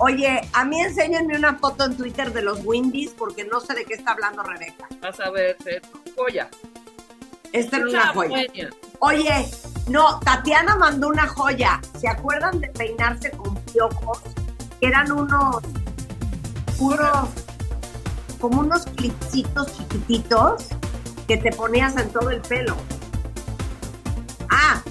Oye, 0.00 0.40
a 0.52 0.64
mí 0.64 0.80
enséñenme 0.80 1.36
una 1.36 1.58
foto 1.58 1.84
en 1.84 1.96
Twitter 1.96 2.32
de 2.32 2.42
los 2.42 2.60
Windies 2.64 3.10
porque 3.18 3.44
no 3.44 3.60
sé 3.60 3.74
de 3.74 3.84
qué 3.84 3.94
está 3.94 4.12
hablando 4.12 4.42
Rebeca. 4.42 4.88
Vas 5.00 5.18
a 5.20 5.30
ver, 5.30 5.56
se- 5.62 5.82
joya. 6.16 6.48
Esta 7.52 7.76
era 7.78 7.86
una 7.86 8.06
joya. 8.08 8.46
Oye, 9.00 9.50
no, 9.88 10.20
Tatiana 10.20 10.76
mandó 10.76 11.08
una 11.08 11.26
joya. 11.26 11.80
¿Se 11.98 12.08
acuerdan 12.08 12.60
de 12.60 12.68
peinarse 12.68 13.30
con 13.30 13.54
piojos? 13.72 14.20
Eran 14.80 15.10
unos, 15.10 15.56
unos, 16.78 17.28
como 18.40 18.60
unos 18.60 18.84
clipsitos 18.96 19.76
chiquititos 19.76 20.66
que 21.26 21.36
te 21.36 21.52
ponías 21.52 21.96
en 21.96 22.10
todo 22.10 22.30
el 22.30 22.40
pelo. 22.40 22.76
Ah, 24.50 24.82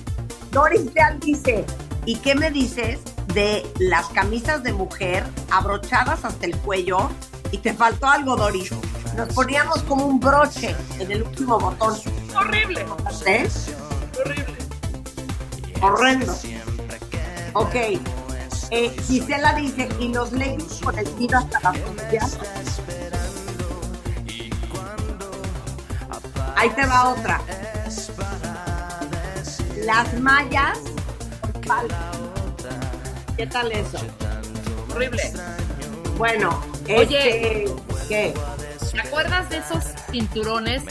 Doris 0.52 0.94
Leal 0.94 1.20
dice, 1.20 1.66
¿y 2.06 2.16
qué 2.18 2.36
me 2.36 2.52
dices 2.52 3.00
de 3.34 3.66
las 3.80 4.08
camisas 4.08 4.64
de 4.64 4.74
mujer 4.74 5.24
abrochadas 5.52 6.26
hasta 6.26 6.46
el 6.46 6.56
cuello? 6.58 7.10
Y 7.52 7.60
te 7.60 7.74
faltó 7.74 8.08
algo, 8.08 8.36
Doris. 8.36 8.72
Nos 9.16 9.34
poníamos 9.34 9.84
como 9.84 10.06
un 10.06 10.20
broche 10.20 10.76
en 11.00 11.12
el 11.12 11.24
último 11.24 11.60
botón. 11.60 11.96
Horrible, 12.40 12.86
¿Eh? 13.26 13.50
horrible. 14.20 14.58
Horrendo. 15.82 16.34
Ok. 17.54 17.76
Eh, 18.70 18.96
Gisela 19.08 19.54
dice, 19.54 19.88
y 20.00 20.10
los 20.10 20.32
leggings 20.32 20.80
con 20.84 20.98
el 21.00 21.10
tiro 21.16 21.38
hasta 21.40 21.60
las 21.62 21.82
rodillas. 21.82 22.38
Ahí 26.56 26.70
te 26.72 26.86
va 26.86 27.10
otra. 27.10 27.42
Las 29.84 30.14
mallas 30.20 30.80
con 31.54 31.64
falda. 31.64 32.12
¿Qué 33.38 33.48
tal 33.48 33.72
eso? 33.72 34.00
Horrible. 34.94 35.32
Bueno, 36.18 36.60
Oye. 36.86 37.64
este, 37.64 37.76
¿qué? 38.10 38.34
¿Te 38.92 39.00
acuerdas 39.02 39.50
de 39.50 39.58
esos 39.58 39.84
cinturones 40.12 40.84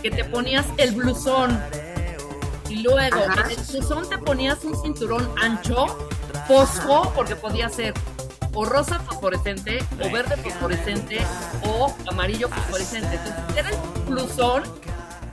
que 0.00 0.10
te 0.10 0.24
ponías 0.24 0.66
el 0.78 0.92
blusón? 0.92 1.60
Y 2.68 2.82
luego 2.82 3.18
Ajá. 3.28 3.44
en 3.44 3.58
el 3.58 3.66
blusón 3.66 4.08
te 4.08 4.18
ponías 4.18 4.64
un 4.64 4.80
cinturón 4.80 5.28
ancho, 5.40 5.86
fosfo, 6.46 7.12
porque 7.14 7.36
podía 7.36 7.68
ser 7.68 7.94
o 8.54 8.64
rosa 8.64 8.98
fosforescente, 9.00 9.78
o 10.02 10.10
verde 10.10 10.36
fosforescente, 10.36 11.20
o 11.64 11.94
amarillo 12.08 12.48
fosforescente. 12.48 13.16
Entonces 13.16 13.56
era 13.56 13.70
el 13.70 13.76
blusón 14.06 14.62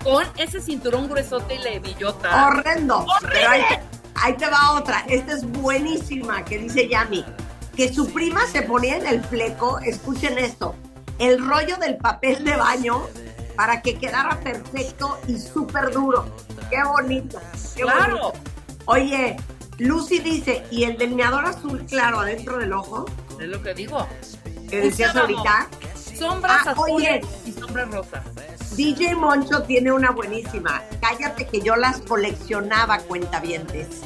con 0.04 0.26
ese 0.38 0.62
cinturón 0.62 1.10
gruesote 1.10 1.56
y 1.56 1.58
la 1.60 1.70
hebillota. 1.72 2.48
Horrendo. 2.48 3.06
Pero 3.32 3.50
ahí 3.50 3.62
te, 3.70 3.80
ahí 4.16 4.34
te 4.34 4.48
va 4.48 4.72
otra. 4.74 5.04
Esta 5.08 5.34
es 5.34 5.50
buenísima, 5.52 6.46
que 6.46 6.60
dice 6.60 6.88
Yami. 6.88 7.26
Que 7.76 7.94
su 7.94 8.12
prima 8.12 8.46
se 8.48 8.64
ponía 8.64 8.98
en 8.98 9.06
el 9.06 9.24
fleco, 9.24 9.80
escuchen 9.80 10.38
esto, 10.40 10.74
el 11.20 11.44
rollo 11.46 11.78
del 11.78 11.98
papel 11.98 12.44
de 12.44 12.56
baño 12.56 13.04
para 13.58 13.82
que 13.82 13.98
quedara 13.98 14.40
perfecto 14.40 15.20
y 15.28 15.38
súper 15.38 15.92
duro. 15.92 16.26
Qué 16.70 16.78
bonito. 16.86 17.40
qué 17.76 17.82
Claro. 17.82 18.18
bonito. 18.20 18.34
Oye, 18.86 19.36
Lucy 19.80 20.20
dice, 20.20 20.64
¿y 20.72 20.84
el 20.86 20.98
delineador 20.98 21.44
azul 21.46 21.84
claro 21.86 22.22
adentro 22.22 22.58
del 22.58 22.72
ojo? 22.72 23.06
Es 23.42 23.48
lo 23.50 23.62
que 23.62 23.74
digo. 23.74 24.08
Que 24.70 24.80
decías 24.82 25.16
ahorita. 25.16 25.68
Sombras 26.18 26.66
Ah, 26.68 26.72
azules 26.72 26.90
oye. 26.90 27.22
y 27.46 27.52
sombras 27.52 27.92
rosas. 27.92 28.24
DJ 28.76 29.16
Moncho 29.16 29.64
tiene 29.64 29.92
una 29.92 30.12
buenísima. 30.12 30.82
Cállate 31.02 31.48
que 31.48 31.62
yo 31.62 31.76
las 31.76 32.00
coleccionaba, 32.02 33.00
cuentavientes. 33.00 34.02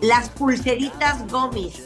Las 0.00 0.28
pulseritas 0.30 1.26
gomis. 1.30 1.82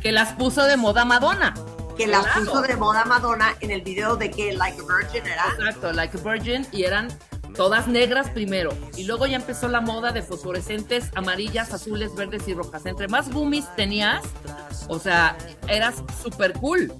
Que 0.00 0.12
las 0.12 0.32
puso 0.32 0.64
de 0.64 0.76
moda 0.76 1.04
Madonna. 1.04 1.54
Que 1.96 2.06
las 2.06 2.24
Claro. 2.26 2.44
puso 2.46 2.62
de 2.62 2.76
moda 2.76 3.04
Madonna 3.04 3.54
en 3.60 3.70
el 3.70 3.82
video 3.82 4.16
de 4.16 4.30
que 4.30 4.52
Like 4.52 4.78
a 4.80 4.84
Virgin 4.96 5.26
era. 5.26 5.44
Exacto, 5.58 5.92
like 5.92 6.16
a 6.16 6.20
virgin, 6.20 6.66
y 6.72 6.84
eran 6.84 7.08
todas 7.54 7.86
negras 7.86 8.30
primero. 8.30 8.76
Y 8.96 9.04
luego 9.04 9.26
ya 9.26 9.36
empezó 9.36 9.68
la 9.68 9.80
moda 9.80 10.10
de 10.12 10.22
fosforescentes, 10.22 11.10
amarillas, 11.14 11.72
azules, 11.72 12.14
verdes 12.14 12.48
y 12.48 12.54
rojas. 12.54 12.84
Entre 12.86 13.06
más 13.08 13.30
gummies 13.32 13.64
tenías, 13.76 14.22
o 14.88 14.98
sea, 14.98 15.36
eras 15.68 16.02
súper 16.22 16.52
cool. 16.54 16.92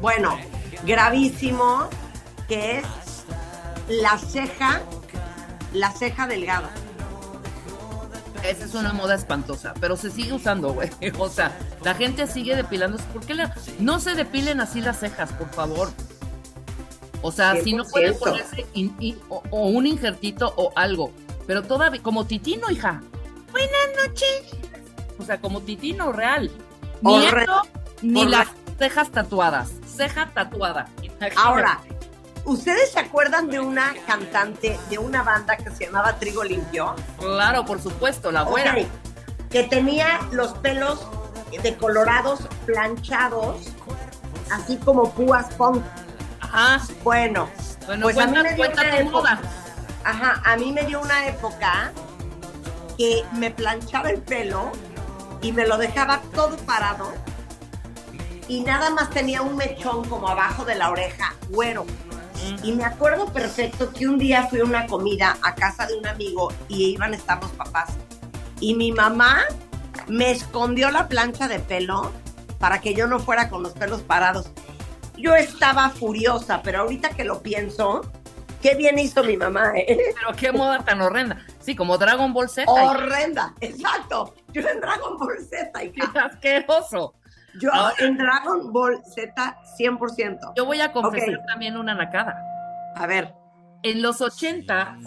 Bueno, 0.00 0.38
gravísimo, 0.84 1.88
que 2.48 2.78
es 2.78 2.86
la 3.88 4.16
ceja, 4.18 4.80
la 5.72 5.90
ceja 5.90 6.26
delgada. 6.26 6.70
Esa 8.48 8.64
es 8.64 8.74
una 8.74 8.92
moda 8.92 9.14
espantosa, 9.14 9.74
pero 9.80 9.96
se 9.96 10.10
sigue 10.10 10.32
usando, 10.32 10.72
güey. 10.72 10.90
O 11.18 11.28
sea, 11.28 11.56
la 11.82 11.94
gente 11.94 12.26
sigue 12.26 12.56
depilándose. 12.56 13.04
¿Por 13.12 13.24
qué 13.24 13.34
la- 13.34 13.54
no 13.78 14.00
se 14.00 14.14
depilen 14.14 14.60
así 14.60 14.80
las 14.80 14.98
cejas, 15.00 15.32
por 15.32 15.48
favor? 15.50 15.90
O 17.22 17.32
sea, 17.32 17.56
si 17.62 17.72
no 17.72 17.84
pueden 17.84 18.14
100%. 18.14 18.18
ponerse 18.18 18.66
in- 18.74 18.94
in- 19.00 19.18
o, 19.28 19.42
o 19.50 19.68
un 19.68 19.86
injertito 19.86 20.52
o 20.56 20.72
algo. 20.76 21.12
Pero 21.46 21.62
todavía, 21.62 22.02
como 22.02 22.26
titino, 22.26 22.70
hija. 22.70 23.02
Buenas 23.50 24.06
noches. 24.06 24.42
O 25.18 25.24
sea, 25.24 25.40
como 25.40 25.60
titino 25.62 26.12
real. 26.12 26.50
Ni 27.02 27.24
eso, 27.26 27.62
ni 28.02 28.24
las 28.26 28.48
cejas 28.78 29.10
tatuadas. 29.10 29.70
Ceja 29.86 30.30
tatuada. 30.32 30.88
Imagínate. 31.02 31.34
Ahora, 31.36 31.80
¿ustedes 32.44 32.92
se 32.92 33.00
acuerdan 33.00 33.48
de 33.48 33.60
una 33.60 33.94
cantante 34.06 34.78
de 34.90 34.98
una 34.98 35.22
banda 35.22 35.56
que 35.56 35.70
se 35.70 35.86
llamaba 35.86 36.14
Trigo 36.16 36.44
Limpio? 36.44 36.94
Claro, 37.18 37.64
por 37.64 37.80
supuesto, 37.80 38.30
la. 38.30 38.44
Ok, 38.44 38.58
Que 39.50 39.64
tenía 39.64 40.20
los 40.30 40.52
pelos 40.54 41.06
decolorados, 41.62 42.40
planchados, 42.66 43.68
así 44.50 44.76
como 44.78 45.10
púas 45.10 45.52
punk. 45.54 45.82
Ajá. 46.40 46.82
Bueno, 47.02 47.48
Bueno, 47.86 48.02
pues 48.02 48.18
a 48.18 48.26
mí 48.26 48.38
me 48.38 48.54
dio 48.54 48.70
una 48.70 48.98
época-. 48.98 49.40
Ajá, 50.04 50.42
a 50.44 50.56
mí 50.56 50.72
me 50.72 50.84
dio 50.84 51.00
una 51.00 51.26
época 51.26 51.92
que 52.96 53.24
me 53.32 53.50
planchaba 53.50 54.10
el 54.10 54.20
pelo 54.20 54.72
y 55.42 55.52
me 55.52 55.66
lo 55.66 55.76
dejaba 55.76 56.20
todo 56.34 56.56
parado 56.58 57.12
y 58.48 58.60
nada 58.60 58.90
más 58.90 59.10
tenía 59.10 59.42
un 59.42 59.56
mechón 59.56 60.08
como 60.08 60.28
abajo 60.28 60.64
de 60.64 60.74
la 60.74 60.90
oreja, 60.90 61.34
güero. 61.50 61.84
Y 62.62 62.72
me 62.72 62.84
acuerdo 62.84 63.26
perfecto 63.32 63.92
que 63.92 64.06
un 64.06 64.18
día 64.18 64.46
fui 64.48 64.60
a 64.60 64.64
una 64.64 64.86
comida 64.86 65.36
a 65.42 65.54
casa 65.54 65.86
de 65.86 65.96
un 65.96 66.06
amigo 66.06 66.52
y 66.68 66.90
iban 66.92 67.12
a 67.12 67.16
estar 67.16 67.40
los 67.42 67.50
papás. 67.52 67.90
Y 68.60 68.74
mi 68.74 68.92
mamá 68.92 69.44
me 70.06 70.30
escondió 70.30 70.90
la 70.90 71.08
plancha 71.08 71.48
de 71.48 71.58
pelo 71.58 72.12
para 72.58 72.80
que 72.80 72.94
yo 72.94 73.06
no 73.06 73.18
fuera 73.20 73.48
con 73.48 73.62
los 73.62 73.72
pelos 73.72 74.02
parados. 74.02 74.50
Yo 75.16 75.34
estaba 75.34 75.90
furiosa, 75.90 76.62
pero 76.62 76.80
ahorita 76.80 77.10
que 77.10 77.24
lo 77.24 77.42
pienso, 77.42 78.02
qué 78.62 78.74
bien 78.74 78.98
hizo 78.98 79.24
mi 79.24 79.36
mamá, 79.36 79.72
¿eh? 79.74 80.14
Pero 80.14 80.36
qué 80.36 80.52
moda 80.52 80.84
tan 80.84 81.00
horrenda. 81.00 81.44
Sí, 81.60 81.74
como 81.74 81.98
Dragon 81.98 82.32
Ball 82.32 82.48
Z. 82.48 82.70
Horrenda, 82.70 83.54
exacto. 83.60 84.34
Yo 84.52 84.62
en 84.62 84.80
Dragon 84.80 85.18
Ball 85.18 85.38
Z, 85.44 85.72
Qué 85.80 85.92
hija. 85.96 86.24
asqueroso. 86.32 87.14
Yo 87.60 87.72
Ahora- 87.72 87.94
en 87.98 88.16
Dragon 88.16 88.72
Ball 88.72 89.02
Z, 89.04 89.58
100%. 89.76 90.52
Yo 90.56 90.64
voy 90.66 90.80
a 90.80 90.92
confesar 90.92 91.40
también 91.46 91.76
una 91.76 91.94
nacada. 91.94 92.36
A 92.94 93.06
ver, 93.06 93.34
En 93.82 94.02
los 94.02 94.20
80, 94.20 94.98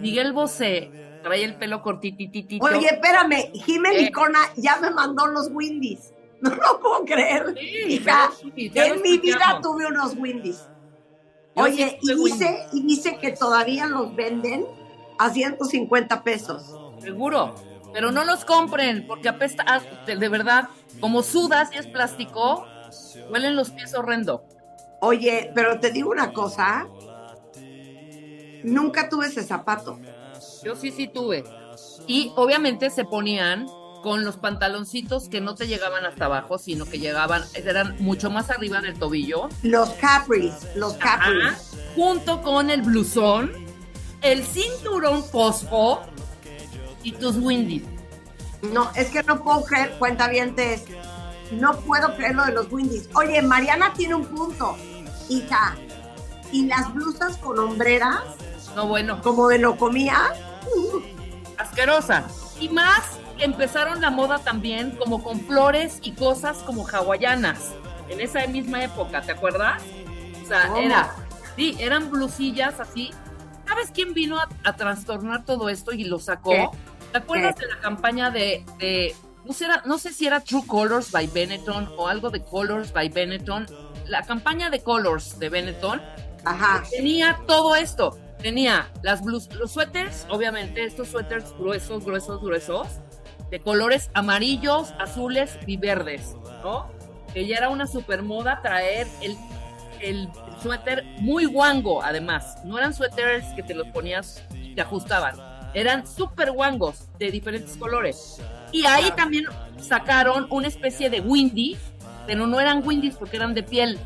Miguel 0.00 0.32
Bosé 0.32 0.90
traía 1.22 1.44
el 1.44 1.56
pelo 1.56 1.82
cortititito. 1.82 2.64
oye, 2.64 2.86
espérame, 2.86 3.50
Jiménez 3.52 4.00
Eh. 4.00 4.04
Licona 4.06 4.38
ya 4.56 4.76
me 4.80 4.90
mandó 4.90 5.26
los 5.26 5.50
Windies. 5.52 6.12
No 6.40 6.50
lo 6.54 6.78
puedo 6.80 7.04
creer. 7.04 7.52
Sí, 7.58 7.94
Hija, 7.94 8.30
sí, 8.40 8.70
en 8.72 9.02
mi 9.02 9.18
vida 9.18 9.58
tuve 9.60 9.86
unos 9.86 10.14
Windies. 10.16 10.68
Oye, 11.54 11.98
sí 12.00 12.12
y 12.12 12.24
dice, 12.24 12.66
y 12.72 12.82
dice 12.84 13.18
que 13.18 13.32
todavía 13.32 13.86
los 13.86 14.14
venden 14.14 14.64
a 15.18 15.30
150 15.30 16.22
pesos. 16.22 16.76
Seguro. 17.00 17.56
Pero 17.92 18.12
no 18.12 18.24
los 18.24 18.44
compren, 18.44 19.06
porque 19.06 19.28
apesta, 19.28 19.64
ah, 19.66 19.80
de, 20.06 20.28
verdad, 20.28 20.68
como 21.00 21.22
sudas 21.22 21.70
y 21.72 21.78
es 21.78 21.86
plástico, 21.86 22.66
huelen 23.30 23.56
los 23.56 23.70
pies 23.70 23.94
horrendo. 23.94 24.44
Oye, 25.00 25.50
pero 25.54 25.80
te 25.80 25.90
digo 25.90 26.10
una 26.10 26.32
cosa. 26.32 26.88
Nunca 28.64 29.08
tuve 29.08 29.26
ese 29.26 29.42
zapato. 29.44 29.98
Yo 30.64 30.74
sí, 30.76 30.90
sí 30.90 31.08
tuve. 31.08 31.44
Y 32.06 32.32
obviamente 32.36 32.90
se 32.90 33.04
ponían 33.04 33.66
con 34.02 34.24
los 34.24 34.36
pantaloncitos 34.36 35.28
que 35.28 35.40
no 35.40 35.54
te 35.54 35.66
llegaban 35.66 36.04
hasta 36.04 36.26
abajo, 36.26 36.58
sino 36.58 36.86
que 36.86 36.98
llegaban, 36.98 37.42
eran 37.54 37.96
mucho 37.98 38.30
más 38.30 38.50
arriba 38.50 38.80
del 38.80 38.98
tobillo. 38.98 39.48
Los 39.62 39.90
Capris, 39.90 40.54
los 40.76 40.94
Ajá, 41.00 41.18
Capris. 41.18 41.76
junto 41.94 42.40
con 42.42 42.70
el 42.70 42.82
blusón, 42.82 43.52
el 44.22 44.44
cinturón 44.44 45.24
fosfo 45.24 46.02
y 47.02 47.12
tus 47.12 47.36
windies. 47.36 47.82
No, 48.62 48.90
es 48.94 49.08
que 49.10 49.22
no 49.22 49.42
puedo 49.42 49.64
creer, 49.64 49.96
cuenta 49.98 50.28
No 51.52 51.76
puedo 51.80 52.14
creer 52.16 52.34
lo 52.34 52.44
de 52.44 52.52
los 52.52 52.72
Windies. 52.72 53.08
Oye, 53.14 53.40
Mariana 53.40 53.92
tiene 53.94 54.14
un 54.16 54.26
punto. 54.26 54.76
Hija, 55.28 55.76
¿y 56.52 56.66
las 56.66 56.92
blusas 56.92 57.36
con 57.36 57.58
hombreras, 57.58 58.20
No, 58.74 58.86
bueno, 58.88 59.22
como 59.22 59.48
de 59.48 59.58
lo 59.58 59.76
comía? 59.76 60.32
asquerosa. 61.56 62.24
Y 62.60 62.68
más, 62.68 63.02
empezaron 63.38 64.00
la 64.00 64.10
moda 64.10 64.38
también 64.38 64.92
como 64.96 65.22
con 65.22 65.40
flores 65.40 65.98
y 66.02 66.12
cosas 66.12 66.58
como 66.58 66.86
hawaianas. 66.86 67.72
En 68.08 68.20
esa 68.20 68.46
misma 68.46 68.82
época, 68.84 69.22
¿te 69.22 69.32
acuerdas? 69.32 69.82
O 70.44 70.46
sea, 70.48 70.68
¿Cómo? 70.68 70.78
era, 70.78 71.14
sí, 71.56 71.76
eran 71.78 72.10
blusillas 72.10 72.80
así. 72.80 73.10
¿Sabes 73.78 73.92
quién 73.92 74.12
vino 74.12 74.38
a, 74.40 74.48
a 74.64 74.74
trastornar 74.76 75.44
todo 75.44 75.68
esto 75.68 75.92
y 75.92 76.04
lo 76.04 76.18
sacó? 76.18 76.50
¿Qué? 76.50 76.68
¿Te 77.12 77.18
acuerdas 77.18 77.54
¿Qué? 77.54 77.66
de 77.66 77.74
la 77.74 77.80
campaña 77.80 78.30
de, 78.30 78.64
de- 78.78 79.14
no, 79.44 79.52
sé, 79.52 79.66
era- 79.66 79.82
no 79.86 79.98
sé 79.98 80.12
si 80.12 80.26
era 80.26 80.40
True 80.40 80.64
Colors 80.66 81.12
by 81.12 81.28
Benetton 81.28 81.88
o 81.96 82.08
algo 82.08 82.30
de 82.30 82.42
Colors 82.42 82.92
by 82.92 83.08
Benetton? 83.08 83.66
La 84.06 84.22
campaña 84.22 84.68
de 84.70 84.82
Colors 84.82 85.38
de 85.38 85.48
Benetton 85.48 86.02
Ajá. 86.44 86.82
tenía 86.90 87.38
todo 87.46 87.76
esto. 87.76 88.18
Tenía 88.42 88.90
las 89.02 89.22
blus, 89.24 89.52
los 89.54 89.72
suéteres, 89.72 90.26
obviamente, 90.28 90.84
estos 90.84 91.08
suéteres 91.08 91.52
gruesos, 91.58 92.04
gruesos, 92.04 92.40
gruesos, 92.40 92.86
de 93.50 93.60
colores 93.60 94.10
amarillos, 94.14 94.92
azules 94.98 95.58
y 95.66 95.76
verdes, 95.76 96.34
¿no? 96.62 96.88
Que 97.34 97.46
ya 97.46 97.56
era 97.56 97.68
una 97.68 97.86
super 97.86 98.22
moda 98.22 98.60
traer 98.62 99.06
el, 99.22 99.36
el 100.00 100.28
suéter 100.62 101.04
muy 101.20 101.44
guango, 101.46 102.02
además. 102.02 102.56
No 102.64 102.78
eran 102.78 102.94
suéteres 102.94 103.44
que 103.54 103.62
te 103.62 103.74
los 103.74 103.86
ponías 103.88 104.42
y 104.54 104.74
te 104.74 104.82
ajustaban. 104.82 105.34
Eran 105.74 106.06
súper 106.06 106.52
guangos 106.52 107.08
de 107.18 107.30
diferentes 107.30 107.76
colores. 107.76 108.40
Y 108.72 108.86
ahí 108.86 109.10
también 109.16 109.44
sacaron 109.80 110.46
una 110.50 110.68
especie 110.68 111.10
de 111.10 111.20
windy, 111.20 111.76
pero 112.26 112.46
no 112.46 112.58
eran 112.60 112.86
windies 112.86 113.16
porque 113.16 113.36
eran 113.36 113.54
de 113.54 113.62
piel. 113.62 113.98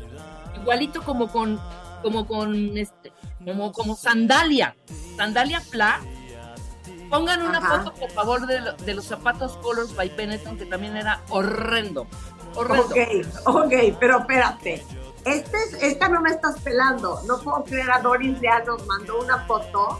Igualito 0.55 1.01
como 1.03 1.27
con, 1.29 1.59
como 2.01 2.25
con 2.27 2.77
este, 2.77 3.11
como, 3.45 3.71
como 3.71 3.95
sandalia, 3.95 4.75
sandalia 5.17 5.59
flat. 5.61 6.01
Pongan 7.09 7.41
una 7.43 7.59
Ajá. 7.59 7.77
foto, 7.83 7.93
por 7.93 8.09
favor, 8.11 8.47
de, 8.47 8.59
lo- 8.61 8.73
de 8.73 8.93
los 8.95 9.05
zapatos 9.05 9.53
Colors 9.57 9.95
by 9.95 10.09
Benetton, 10.15 10.57
que 10.57 10.65
también 10.65 10.97
era 10.97 11.21
horrendo. 11.29 12.07
Horrendo. 12.55 12.85
Ok, 12.85 12.97
ok, 13.65 13.73
pero 13.99 14.19
espérate. 14.19 14.83
Este 15.25 15.57
es- 15.57 15.73
esta 15.81 16.09
no 16.09 16.21
me 16.21 16.29
estás 16.31 16.59
pelando. 16.61 17.21
No 17.25 17.39
puedo 17.39 17.63
creer 17.63 17.91
a 17.91 17.99
Doris 17.99 18.39
Leal 18.41 18.63
nos 18.65 18.85
mandó 18.85 19.19
una 19.19 19.45
foto. 19.45 19.99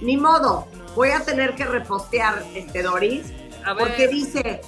Ni 0.00 0.16
modo, 0.16 0.66
voy 0.94 1.10
a 1.10 1.20
tener 1.20 1.54
que 1.54 1.64
repostear 1.64 2.42
este 2.54 2.82
Doris. 2.82 3.26
A 3.64 3.72
ver. 3.74 3.88
Porque 3.88 4.08
dice, 4.08 4.60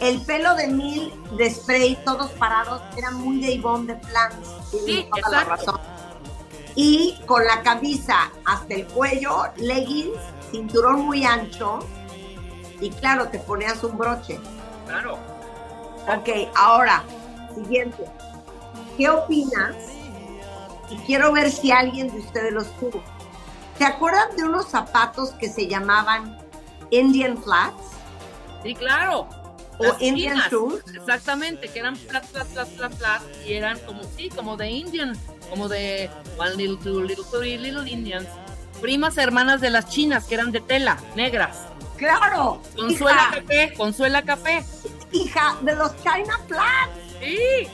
el 0.00 0.20
pelo 0.22 0.54
de 0.54 0.66
Mil 0.68 1.12
de 1.36 1.50
spray, 1.50 1.96
todos 2.04 2.30
parados, 2.32 2.82
era 2.96 3.10
muy 3.10 3.40
de 3.40 3.52
Ivonne 3.52 3.94
de 3.94 4.00
Sí, 4.70 5.08
toda 5.22 5.38
la 5.38 5.44
razón. 5.44 5.80
Y 6.74 7.18
con 7.26 7.44
la 7.44 7.62
camisa 7.62 8.30
hasta 8.44 8.74
el 8.74 8.86
cuello, 8.86 9.44
leggings, 9.56 10.18
cinturón 10.50 11.00
muy 11.06 11.24
ancho. 11.24 11.78
Y 12.80 12.90
claro, 12.90 13.28
te 13.28 13.38
ponías 13.38 13.82
un 13.84 13.96
broche. 13.96 14.38
Claro. 14.86 15.14
Ok, 16.08 16.28
ahora, 16.54 17.02
siguiente. 17.54 18.04
¿Qué 18.96 19.08
opinas? 19.08 19.74
Y 20.90 20.96
quiero 20.98 21.32
ver 21.32 21.50
si 21.50 21.72
alguien 21.72 22.10
de 22.10 22.18
ustedes 22.18 22.52
los 22.52 22.70
tuvo. 22.78 23.02
¿Se 23.78 23.84
acuerdan 23.84 24.34
de 24.36 24.44
unos 24.44 24.68
zapatos 24.68 25.30
que 25.32 25.48
se 25.48 25.66
llamaban 25.66 26.38
Indian 26.90 27.36
Flats? 27.42 27.82
Sí, 28.62 28.74
claro. 28.74 29.28
O 29.78 29.84
Las 29.84 30.00
Indian 30.00 30.38
shoes. 30.50 30.82
Exactamente, 30.94 31.68
que 31.68 31.80
eran 31.80 31.96
flat, 31.96 32.24
flat, 32.24 32.46
flat, 32.46 32.68
flat, 32.68 32.92
flat, 32.94 33.22
y 33.46 33.52
eran 33.52 33.78
como, 33.80 34.02
sí, 34.16 34.30
como 34.30 34.56
de 34.56 34.70
Indian, 34.70 35.14
como 35.50 35.68
de 35.68 36.08
One 36.38 36.54
Little, 36.56 36.78
Two 36.82 37.02
Little, 37.02 37.24
Three 37.30 37.58
Little 37.58 37.90
Indians. 37.90 38.26
Primas 38.80 39.18
hermanas 39.18 39.60
de 39.60 39.70
las 39.70 39.88
chinas, 39.88 40.24
que 40.24 40.34
eran 40.36 40.52
de 40.52 40.60
tela, 40.60 40.98
negras. 41.14 41.66
Claro. 41.98 42.62
Consuela 42.74 43.28
Hija, 43.30 43.40
Café, 43.40 43.74
Consuela 43.76 44.22
Café. 44.22 44.64
hija, 45.12 45.56
de 45.62 45.74
los 45.74 45.94
China 46.02 46.40
Flats. 46.46 46.90
Sí, 47.20 47.68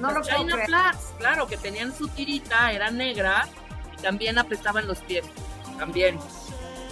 No 0.00 0.10
lo 0.12 0.22
puedo 0.22 0.38
China. 0.38 0.56
Flats, 0.64 1.14
claro, 1.18 1.46
que 1.46 1.56
tenían 1.56 1.94
su 1.94 2.08
tirita, 2.08 2.72
era 2.72 2.90
negra, 2.90 3.46
y 3.96 4.02
también 4.02 4.38
apretaban 4.38 4.86
los 4.86 4.98
pies, 5.00 5.24
también. 5.78 6.18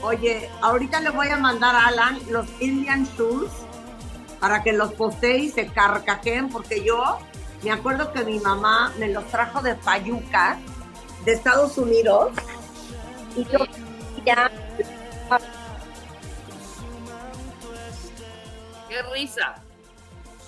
Oye, 0.03 0.49
ahorita 0.61 1.01
le 1.01 1.11
voy 1.11 1.29
a 1.29 1.37
mandar 1.37 1.75
a 1.75 1.87
Alan 1.87 2.21
los 2.31 2.47
Indian 2.61 3.05
Shoes 3.16 3.51
para 4.38 4.62
que 4.62 4.73
los 4.73 4.92
postee 4.92 5.38
y 5.38 5.49
se 5.49 5.66
carcajeen, 5.66 6.51
porque 6.51 6.85
yo 6.85 7.18
me 7.62 7.73
acuerdo 7.73 8.12
que 8.12 8.25
mi 8.25 8.38
mamá 8.38 8.92
me 8.99 9.09
los 9.09 9.27
trajo 9.29 9.62
de 9.62 9.75
Fayuca, 9.75 10.59
de 11.25 11.33
Estados 11.33 11.79
Unidos, 11.79 12.33
y 13.37 13.44
yo 13.44 13.59
ya 14.25 14.51
¡Qué 18.88 19.03
risa! 19.12 19.62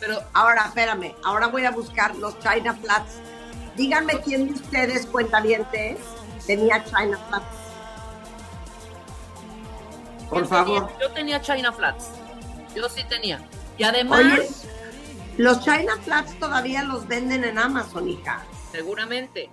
Pero 0.01 0.19
Ahora, 0.33 0.65
espérame, 0.67 1.15
ahora 1.25 1.47
voy 1.49 1.65
a 1.67 1.71
buscar 1.71 2.17
los 2.17 2.39
China 2.41 2.75
Flats. 2.75 3.17
Díganme 3.77 4.21
quién 4.23 4.49
de 4.49 4.55
ustedes, 4.55 5.07
cuentavientes, 5.07 5.99
tenía 6.47 6.83
China 6.85 7.19
Flats. 7.29 7.47
Por 10.29 10.47
favor. 10.47 10.87
tenía- 10.87 11.01
yo 11.01 11.11
tenía 11.13 11.41
China 11.43 11.73
Flats. 11.73 12.09
Yo 12.75 12.89
sí 12.89 13.03
tenía. 13.09 13.41
Y 13.79 13.83
además, 13.85 14.21
Oye, 14.21 14.49
los 15.39 15.61
China 15.61 15.97
Flats 16.05 16.39
todavía 16.39 16.83
los 16.85 17.07
venden 17.09 17.45
en 17.45 17.59
Amazon, 17.59 18.09
hija. 18.09 18.45
seguramente. 18.73 19.51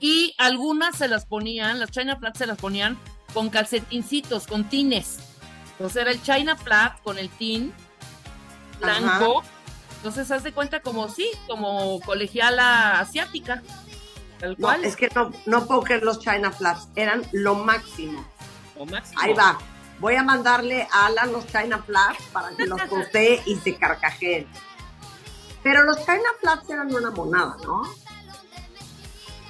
Y 0.00 0.34
algunas 0.38 0.96
se 0.96 1.08
las 1.08 1.26
ponían, 1.26 1.78
las 1.80 1.90
China 1.90 2.16
Flats 2.16 2.38
se 2.38 2.46
las 2.46 2.56
ponían 2.58 2.98
con 3.34 3.50
calcetincitos, 3.50 4.46
con 4.46 4.64
tines. 4.68 5.18
Entonces 5.72 6.00
era 6.02 6.10
el 6.12 6.22
China 6.22 6.56
Flat 6.56 7.00
con 7.02 7.18
el 7.18 7.28
tin 7.28 7.74
blanco. 8.80 9.42
Entonces 9.96 10.30
haz 10.30 10.42
de 10.44 10.52
cuenta 10.52 10.80
como 10.80 11.08
sí, 11.08 11.28
como 11.46 12.00
colegiala 12.00 13.00
asiática. 13.00 13.62
Tal 14.38 14.50
No, 14.52 14.56
cual. 14.68 14.84
es 14.84 14.94
que 14.96 15.08
no, 15.14 15.32
no 15.46 15.66
puedo 15.66 15.82
creer 15.82 16.02
los 16.04 16.20
China 16.20 16.52
Flats, 16.52 16.88
eran 16.94 17.26
lo 17.32 17.56
máximo. 17.56 18.24
Ahí 19.16 19.32
va. 19.34 19.58
Voy 19.98 20.14
a 20.14 20.22
mandarle 20.22 20.86
a 20.92 21.06
Alan 21.06 21.32
los 21.32 21.44
China 21.48 21.82
Flats 21.84 22.22
para 22.32 22.50
que 22.50 22.66
los 22.66 22.80
postee 22.82 23.42
y 23.46 23.56
se 23.56 23.74
carcajeen. 23.76 24.46
Pero 25.64 25.82
los 25.82 25.98
China 26.06 26.28
Flats 26.40 26.70
eran 26.70 26.94
una 26.94 27.10
monada, 27.10 27.56
¿no? 27.64 27.82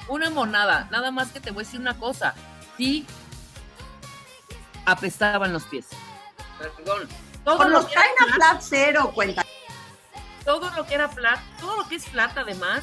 Una 0.09 0.31
monada. 0.31 0.89
Nada 0.91 1.11
más 1.11 1.29
que 1.33 1.41
te 1.41 1.51
voy 1.51 1.65
a 1.65 1.67
decir 1.67 1.81
una 1.81 1.99
cosa. 1.99 2.35
Sí, 2.79 3.05
apestaban 4.87 5.53
los 5.53 5.65
pies. 5.65 5.87
Perdón. 6.59 7.07
Todo 7.57 7.89
flat, 7.89 8.61
cero, 8.61 9.11
cuenta. 9.15 9.45
todo 10.45 10.71
lo 10.77 10.87
que 10.87 10.95
era 10.95 11.09
flat, 11.09 11.39
todo 11.61 11.77
lo 11.77 11.89
que 11.89 11.97
es 11.97 12.05
flat 12.05 12.37
además, 12.37 12.83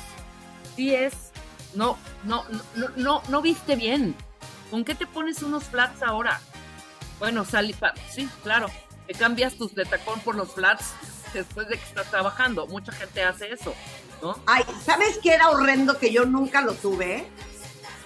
sí 0.75 0.93
es, 0.93 1.13
no, 1.73 1.97
no, 2.23 2.45
no, 2.75 2.87
no, 2.95 3.21
no 3.27 3.41
viste 3.41 3.75
bien. 3.75 4.15
¿Con 4.71 4.83
qué 4.83 4.95
te 4.95 5.05
pones 5.05 5.41
unos 5.43 5.65
flats 5.65 6.01
ahora? 6.01 6.39
Bueno, 7.19 7.45
salí, 7.45 7.73
pa- 7.73 7.93
sí, 8.11 8.27
claro, 8.43 8.67
te 9.07 9.13
cambias 9.13 9.55
tus 9.55 9.73
de 9.75 9.85
tacón 9.85 10.19
por 10.21 10.35
los 10.35 10.51
flats 10.53 10.93
después 11.33 11.67
de 11.67 11.77
que 11.77 11.83
estás 11.83 12.09
trabajando. 12.09 12.65
Mucha 12.67 12.91
gente 12.91 13.23
hace 13.23 13.51
eso, 13.51 13.73
¿no? 14.21 14.37
Ay, 14.45 14.63
¿sabes 14.83 15.19
qué 15.21 15.33
era 15.33 15.49
horrendo 15.49 15.97
que 15.99 16.11
yo 16.11 16.25
nunca 16.25 16.61
lo 16.61 16.73
tuve? 16.73 17.27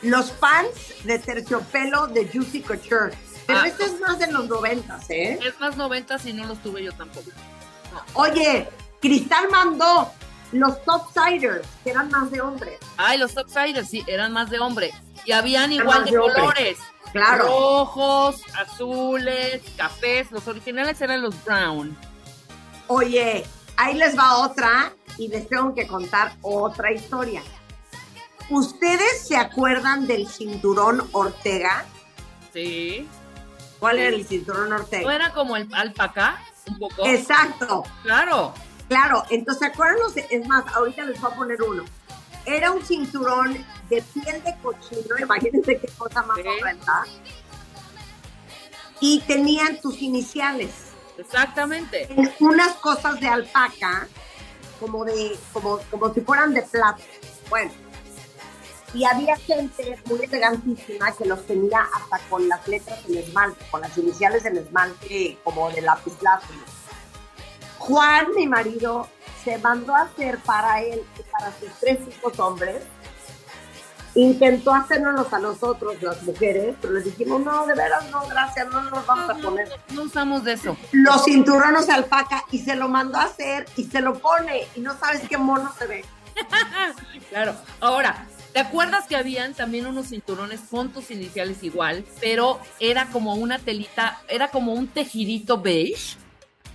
Los 0.02 0.32
pants 0.32 1.04
de 1.04 1.20
terciopelo 1.20 2.08
de 2.08 2.28
Juicy 2.28 2.62
Couture. 2.62 3.14
Pero 3.50 3.62
Ah. 3.62 3.68
esto 3.68 3.84
es 3.84 4.00
más 4.00 4.20
de 4.20 4.32
los 4.32 4.48
noventas, 4.48 5.10
¿eh? 5.10 5.40
Es 5.44 5.60
más 5.60 5.76
90 5.76 6.18
y 6.26 6.34
no 6.34 6.46
los 6.46 6.60
tuve 6.62 6.84
yo 6.84 6.92
tampoco. 6.92 7.32
Oye, 8.14 8.70
Cristal 9.02 9.50
mandó 9.50 10.12
los 10.52 10.84
topsiders, 10.84 11.68
que 11.84 11.90
eran 11.90 12.12
más 12.12 12.30
de 12.30 12.42
hombres. 12.42 12.78
Ay, 12.98 13.18
los 13.18 13.34
topsiders, 13.34 13.90
sí, 13.90 14.04
eran 14.06 14.32
más 14.34 14.52
de 14.52 14.60
hombre. 14.60 14.92
Y 15.26 15.32
habían 15.32 15.72
Eran 15.74 15.84
igual 15.84 16.06
de 16.06 16.12
de 16.12 16.18
colores. 16.18 16.78
Claro. 17.12 17.46
Rojos, 17.48 18.44
azules, 18.56 19.64
cafés. 19.78 20.30
Los 20.30 20.48
originales 20.48 21.02
eran 21.02 21.24
los 21.24 21.34
brown. 21.44 21.98
Oye, 22.86 23.48
ahí 23.78 23.96
les 23.96 24.16
va 24.16 24.38
otra 24.38 24.94
y 25.18 25.28
les 25.28 25.50
tengo 25.50 25.74
que 25.74 25.88
contar 25.88 26.34
otra 26.44 26.92
historia. 26.92 27.42
¿Ustedes 28.52 29.28
se 29.28 29.38
acuerdan 29.38 30.06
del 30.06 30.28
cinturón 30.28 31.08
Ortega? 31.14 31.84
Sí. 32.54 33.08
¿Cuál 33.80 34.00
era 34.00 34.16
el 34.16 34.26
cinturón 34.28 34.74
Ortega? 34.74 35.04
¿No 35.04 35.12
era 35.12 35.32
como 35.34 35.56
el 35.56 35.74
alpaca? 35.74 36.40
Un 36.68 36.80
poco. 36.80 37.06
Exacto, 37.06 37.84
Claro. 38.04 38.54
claro. 38.88 39.24
Entonces, 39.30 39.60
¿se 39.60 39.66
acuerdan 39.74 40.00
los? 40.00 40.16
Es 40.18 40.48
más, 40.48 40.66
ahorita 40.76 41.04
les 41.06 41.20
voy 41.22 41.32
a 41.32 41.36
poner 41.36 41.62
uno. 41.62 41.84
Era 42.46 42.72
un 42.72 42.84
cinturón 42.86 43.54
de 43.90 44.02
piel 44.02 44.44
de 44.44 44.56
cochino, 44.62 45.18
imagínense 45.20 45.80
qué 45.80 45.88
cosa 45.98 46.24
más 46.24 46.38
Sí. 46.38 46.44
horrenda. 46.48 47.04
Y 49.00 49.22
tenían 49.22 49.80
tus 49.82 50.02
iniciales. 50.02 50.72
Exactamente. 51.18 52.08
en 52.14 52.32
unas 52.40 52.76
cosas 52.76 53.20
de 53.20 53.28
alpaca, 53.28 54.08
como 54.80 55.04
de, 55.04 55.38
como, 55.52 55.78
como 55.92 56.14
si 56.14 56.22
fueran 56.22 56.54
de 56.54 56.62
plata. 56.62 57.04
Bueno, 57.50 57.72
y 58.94 59.04
había 59.06 59.36
gente 59.38 60.00
muy 60.06 60.24
elegantísima 60.24 61.12
que 61.12 61.26
los 61.26 61.46
tenía 61.46 61.88
hasta 61.96 62.20
con 62.30 62.48
las 62.50 62.68
letras 62.68 63.00
en 63.08 63.18
esmalte, 63.18 63.66
con 63.70 63.82
las 63.82 63.98
iniciales 63.98 64.46
en 64.46 64.58
esmalte, 64.58 65.38
como 65.44 65.70
de 65.72 65.82
lápiz. 65.82 66.14
Juan, 67.78 68.28
mi 68.36 68.48
marido, 68.48 69.08
se 69.44 69.58
mandó 69.60 69.96
a 69.96 70.02
hacer 70.02 70.38
para 70.40 70.82
él 70.82 71.02
y 71.18 71.22
para 71.32 71.52
sus 71.60 71.70
tres 71.80 72.00
hijos 72.08 72.40
hombres. 72.40 72.84
Intentó 74.16 74.74
hacernos 74.74 75.32
a 75.32 75.40
nosotros, 75.40 76.02
las 76.02 76.24
mujeres, 76.24 76.76
pero 76.82 76.96
les 76.96 77.06
dijimos, 77.06 77.42
no, 77.42 77.66
de 77.68 77.76
veras, 77.76 78.10
no, 78.10 78.26
gracias, 78.28 78.68
no 78.70 78.82
nos 78.82 79.06
vamos 79.06 79.30
a 79.30 79.34
No, 79.36 79.40
poner 79.50 79.70
no, 79.70 79.96
no 79.96 80.02
usamos 80.04 80.44
de 80.44 80.54
eso. 80.54 80.76
los 80.92 81.24
cinturones 81.24 81.86
de 81.86 81.94
alpaca 81.94 82.44
y 82.52 82.58
se 82.60 82.76
lo 82.76 82.90
mandó 82.90 83.20
a 83.20 83.24
hacer 83.26 83.68
y 83.78 83.84
se 83.86 84.02
lo 84.02 84.18
pone 84.18 84.68
y 84.76 84.82
no 84.82 84.98
sabes 84.98 85.22
qué 85.30 85.38
mono 85.38 85.72
se 85.78 85.86
ve. 85.88 86.06
Claro. 87.30 87.54
Ahora, 87.80 88.26
¿te 88.54 88.60
acuerdas 88.60 89.06
que 89.08 89.16
habían 89.16 89.54
también 89.54 89.86
unos 89.86 90.10
cinturones 90.10 90.62
con 90.70 90.92
tus 90.92 91.12
iniciales 91.12 91.64
igual, 91.64 92.04
pero 92.20 92.60
era 92.80 93.08
como 93.08 93.36
una 93.36 93.60
telita, 93.60 94.22
era 94.28 94.50
como 94.50 94.74
un 94.74 94.88
tejidito 94.88 95.62
beige, 95.62 96.18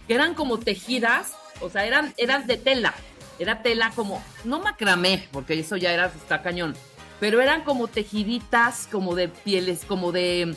que 0.07 0.15
eran 0.15 0.35
como 0.35 0.59
tejidas, 0.59 1.33
o 1.61 1.71
sea, 1.71 1.85
eran, 1.85 2.15
eran 2.17 2.47
de 2.47 2.57
tela, 2.57 2.95
era 3.39 3.63
tela 3.63 3.91
como, 3.95 4.23
no 4.45 4.61
macramé, 4.61 5.29
porque 5.33 5.59
eso 5.59 5.77
ya 5.77 5.93
era, 5.93 6.07
está 6.07 6.43
cañón, 6.43 6.75
pero 7.21 7.41
eran 7.41 7.63
como 7.63 7.89
tejiditas, 7.89 8.89
como 8.91 9.15
de 9.15 9.29
pieles, 9.29 9.85
como 9.87 10.13
de 10.13 10.55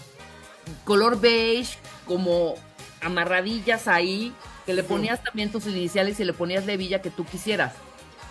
color 0.83 1.19
beige, 1.19 1.77
como 2.05 2.55
amarradillas 3.01 3.87
ahí, 3.87 4.33
que 4.65 4.73
le 4.73 4.83
ponías 4.83 5.23
también 5.23 5.51
tus 5.51 5.65
iniciales 5.65 6.19
y 6.19 6.25
le 6.25 6.33
ponías 6.33 6.65
la 6.65 6.73
hebilla 6.73 7.01
que 7.01 7.09
tú 7.09 7.25
quisieras. 7.25 7.73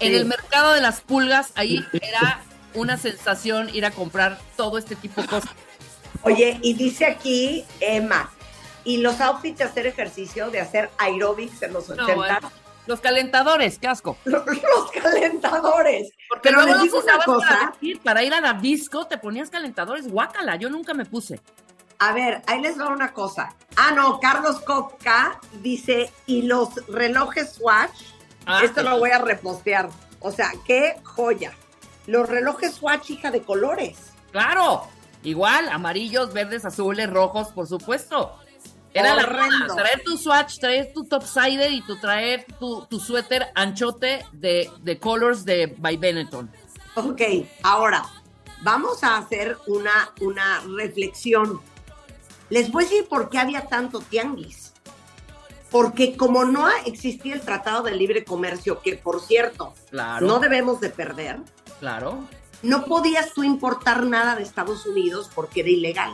En 0.00 0.14
el 0.14 0.26
mercado 0.26 0.74
de 0.74 0.82
las 0.82 1.00
pulgas, 1.00 1.52
ahí 1.54 1.82
era 1.94 2.42
una 2.76 2.96
sensación 2.96 3.68
ir 3.74 3.84
a 3.84 3.90
comprar 3.90 4.38
todo 4.56 4.78
este 4.78 4.94
tipo 4.96 5.20
de 5.22 5.28
cosas. 5.28 5.50
Oye, 6.22 6.58
y 6.62 6.74
dice 6.74 7.06
aquí 7.06 7.64
Emma, 7.80 8.30
y 8.84 8.98
los 8.98 9.20
outfits 9.20 9.58
de 9.58 9.64
hacer 9.64 9.86
ejercicio, 9.86 10.50
de 10.50 10.60
hacer 10.60 10.90
aerobics 10.98 11.62
en 11.62 11.72
los 11.72 11.90
80, 11.90 12.14
No, 12.14 12.24
eh, 12.24 12.50
los 12.86 13.00
calentadores, 13.00 13.78
qué 13.78 13.88
asco. 13.88 14.16
los, 14.24 14.46
los 14.46 14.90
calentadores. 15.02 16.10
Porque 16.28 16.50
Pero 16.50 16.62
luego 16.62 16.74
les 16.74 16.82
digo 16.84 17.00
una 17.00 17.12
para, 17.14 17.24
cosa, 17.24 17.66
vestir, 17.70 18.00
para 18.00 18.22
ir 18.22 18.32
a 18.34 18.40
la 18.40 18.52
disco, 18.54 19.06
te 19.06 19.18
ponías 19.18 19.50
calentadores, 19.50 20.08
guácala, 20.08 20.56
yo 20.56 20.70
nunca 20.70 20.94
me 20.94 21.04
puse. 21.04 21.40
a 21.98 22.12
ver, 22.12 22.42
ahí 22.46 22.60
les 22.60 22.78
va 22.78 22.88
una 22.88 23.12
cosa. 23.12 23.54
Ah, 23.76 23.92
no, 23.92 24.20
Carlos 24.20 24.60
Kopka 24.60 25.40
dice, 25.62 26.12
y 26.26 26.42
los 26.42 26.68
relojes 26.86 27.54
Swatch, 27.54 28.16
Ah, 28.48 28.60
esto 28.62 28.82
lo 28.84 28.98
voy 29.00 29.10
a 29.10 29.18
repostear. 29.18 29.88
O 30.20 30.30
sea, 30.30 30.52
qué 30.64 31.00
joya. 31.02 31.52
Los 32.06 32.28
relojes 32.28 32.74
Swatch, 32.74 33.10
hija 33.10 33.30
de 33.30 33.42
colores. 33.42 34.12
Claro, 34.30 34.86
igual, 35.22 35.68
amarillos, 35.68 36.32
verdes, 36.32 36.64
azules, 36.64 37.08
rojos, 37.10 37.48
por 37.48 37.66
supuesto. 37.66 38.36
Era 38.94 39.14
la 39.14 39.24
Horrendo. 39.24 39.58
moda, 39.68 39.76
traer 39.76 40.02
tu 40.04 40.16
swatch, 40.16 40.58
traer 40.58 40.92
tu 40.94 41.04
topsider 41.04 41.70
y 41.70 41.82
tu 41.82 41.96
traer 41.96 42.46
tu, 42.58 42.86
tu 42.86 42.98
suéter 42.98 43.46
anchote 43.54 44.24
de, 44.32 44.70
de 44.80 44.98
colors 44.98 45.44
de 45.44 45.74
by 45.78 45.98
Benetton. 45.98 46.50
Ok, 46.94 47.20
ahora 47.62 48.06
vamos 48.62 49.04
a 49.04 49.18
hacer 49.18 49.58
una, 49.66 50.12
una 50.22 50.60
reflexión. 50.78 51.60
Les 52.48 52.70
voy 52.72 52.84
a 52.84 52.88
decir 52.88 53.06
por 53.06 53.28
qué 53.28 53.38
había 53.38 53.66
tanto 53.66 54.00
tianguis. 54.00 54.72
Porque 55.70 56.16
como 56.16 56.46
no 56.46 56.66
existía 56.86 57.34
el 57.34 57.42
Tratado 57.42 57.82
de 57.82 57.94
Libre 57.94 58.24
Comercio, 58.24 58.80
que 58.80 58.96
por 58.96 59.20
cierto, 59.20 59.74
Claro, 59.90 60.26
no 60.26 60.38
debemos 60.38 60.80
de 60.80 60.88
perder, 60.88 61.40
claro. 61.78 62.26
no 62.62 62.84
podías 62.84 63.32
tú 63.32 63.44
importar 63.44 64.04
nada 64.04 64.36
de 64.36 64.42
Estados 64.42 64.86
Unidos 64.86 65.30
porque 65.34 65.60
era 65.60 65.70
ilegal. 65.70 66.12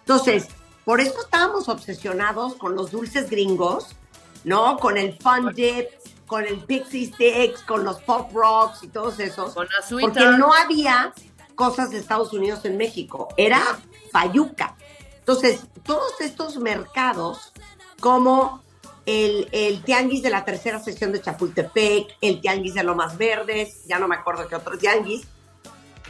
Entonces, 0.00 0.48
por 0.84 1.00
eso 1.00 1.20
estábamos 1.20 1.68
obsesionados 1.68 2.54
con 2.54 2.74
los 2.74 2.90
dulces 2.90 3.30
gringos, 3.30 3.96
¿no? 4.44 4.78
Con 4.78 4.98
el 4.98 5.16
Fun 5.18 5.54
Dip, 5.54 5.86
con 6.26 6.44
el 6.44 6.58
Pixie 6.64 7.06
Sticks, 7.06 7.62
con 7.62 7.84
los 7.84 8.00
Pop 8.02 8.30
Rocks 8.34 8.82
y 8.82 8.88
todos 8.88 9.20
esos. 9.20 9.54
Con 9.54 9.66
la 9.66 10.00
Porque 10.00 10.26
no 10.38 10.52
había 10.52 11.12
cosas 11.54 11.90
de 11.90 11.98
Estados 11.98 12.32
Unidos 12.32 12.64
en 12.64 12.76
México, 12.76 13.28
era 13.36 13.62
Fayuca. 14.10 14.76
Entonces, 15.20 15.60
todos 15.84 16.20
estos 16.20 16.56
mercados, 16.56 17.52
como 18.00 18.63
el, 19.06 19.48
el 19.52 19.82
tianguis 19.82 20.22
de 20.22 20.30
la 20.30 20.44
tercera 20.44 20.78
sección 20.80 21.12
de 21.12 21.20
Chapultepec, 21.20 22.16
el 22.20 22.40
tianguis 22.40 22.74
de 22.74 22.84
Lomas 22.84 23.18
Verdes, 23.18 23.84
ya 23.86 23.98
no 23.98 24.08
me 24.08 24.16
acuerdo 24.16 24.48
qué 24.48 24.56
otro 24.56 24.78
tianguis, 24.78 25.26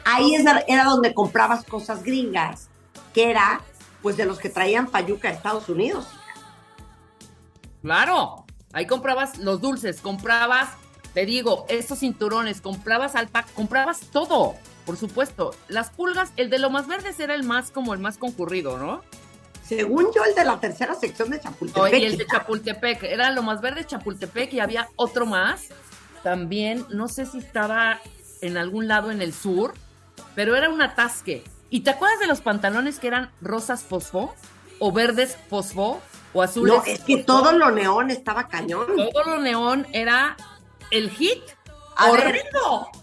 ahí 0.05 0.35
era 0.35 0.85
donde 0.85 1.15
comprabas 1.15 1.65
cosas 1.65 2.03
gringas, 2.03 2.69
que 3.13 3.31
era 3.31 3.61
pues 4.03 4.17
de 4.17 4.27
los 4.27 4.39
que 4.39 4.51
traían 4.51 4.89
Fayuca 4.89 5.29
a 5.29 5.33
Estados 5.33 5.69
Unidos. 5.69 6.07
Claro, 7.83 8.45
ahí 8.73 8.87
comprabas 8.87 9.39
los 9.39 9.61
dulces, 9.61 10.01
comprabas, 10.01 10.71
te 11.15 11.25
digo, 11.27 11.65
estos 11.69 12.01
cinturones, 12.01 12.61
comprabas 12.61 13.15
alpaca, 13.15 13.49
comprabas 13.55 14.01
todo, 14.13 14.57
por 14.85 14.97
supuesto. 14.97 15.55
Las 15.69 15.91
pulgas, 15.91 16.33
el 16.37 16.51
de 16.51 16.59
lo 16.59 16.71
más 16.71 16.87
verdes 16.87 17.19
era 17.19 17.35
el 17.35 17.45
más 17.45 17.71
como 17.71 17.95
el 17.95 18.01
más 18.01 18.19
concurrido, 18.19 18.79
¿no? 18.79 19.03
Según 19.67 20.11
yo, 20.15 20.23
el 20.25 20.35
de 20.35 20.45
la 20.45 20.61
tercera 20.61 20.95
sección 20.95 21.31
de 21.31 21.41
Chapultepec. 21.41 21.99
y 21.99 22.05
el 22.05 22.19
de 22.19 22.27
Chapultepec, 22.27 23.03
era 23.05 23.31
lo 23.31 23.43
más 23.43 23.61
verde 23.61 23.85
Chapultepec 23.85 24.53
y 24.53 24.61
había 24.61 24.89
otro 24.97 25.25
más. 25.25 25.69
También, 26.23 26.85
no 26.91 27.09
sé 27.09 27.27
si 27.27 27.39
estaba 27.39 28.01
en 28.43 28.57
algún 28.57 28.89
lado 28.89 29.11
en 29.11 29.23
el 29.23 29.33
sur, 29.33 29.75
pero 30.35 30.55
era 30.55 30.69
un 30.69 30.83
atasque. 30.83 31.45
¿Y 31.71 31.81
te 31.81 31.91
acuerdas 31.91 32.21
de 32.21 32.27
los 32.27 32.41
pantalones 32.41 32.99
que 32.99 33.07
eran 33.07 33.31
rosas 33.41 33.83
fosfo? 33.83 34.35
¿O 34.79 34.93
verdes 34.93 35.39
fosfo? 35.49 36.01
¿O 36.35 36.43
azules? 36.43 36.75
No, 36.75 36.83
es 36.85 37.01
que 37.01 37.17
fosfo? 37.17 37.27
todo 37.27 37.53
lo 37.53 37.71
neón 37.71 38.11
estaba 38.11 38.49
cañón. 38.49 38.87
Todo 39.13 39.25
lo 39.25 39.41
neón 39.41 39.87
era 39.93 40.37
el 40.91 41.11
hit. 41.11 41.43
A. 41.97 42.11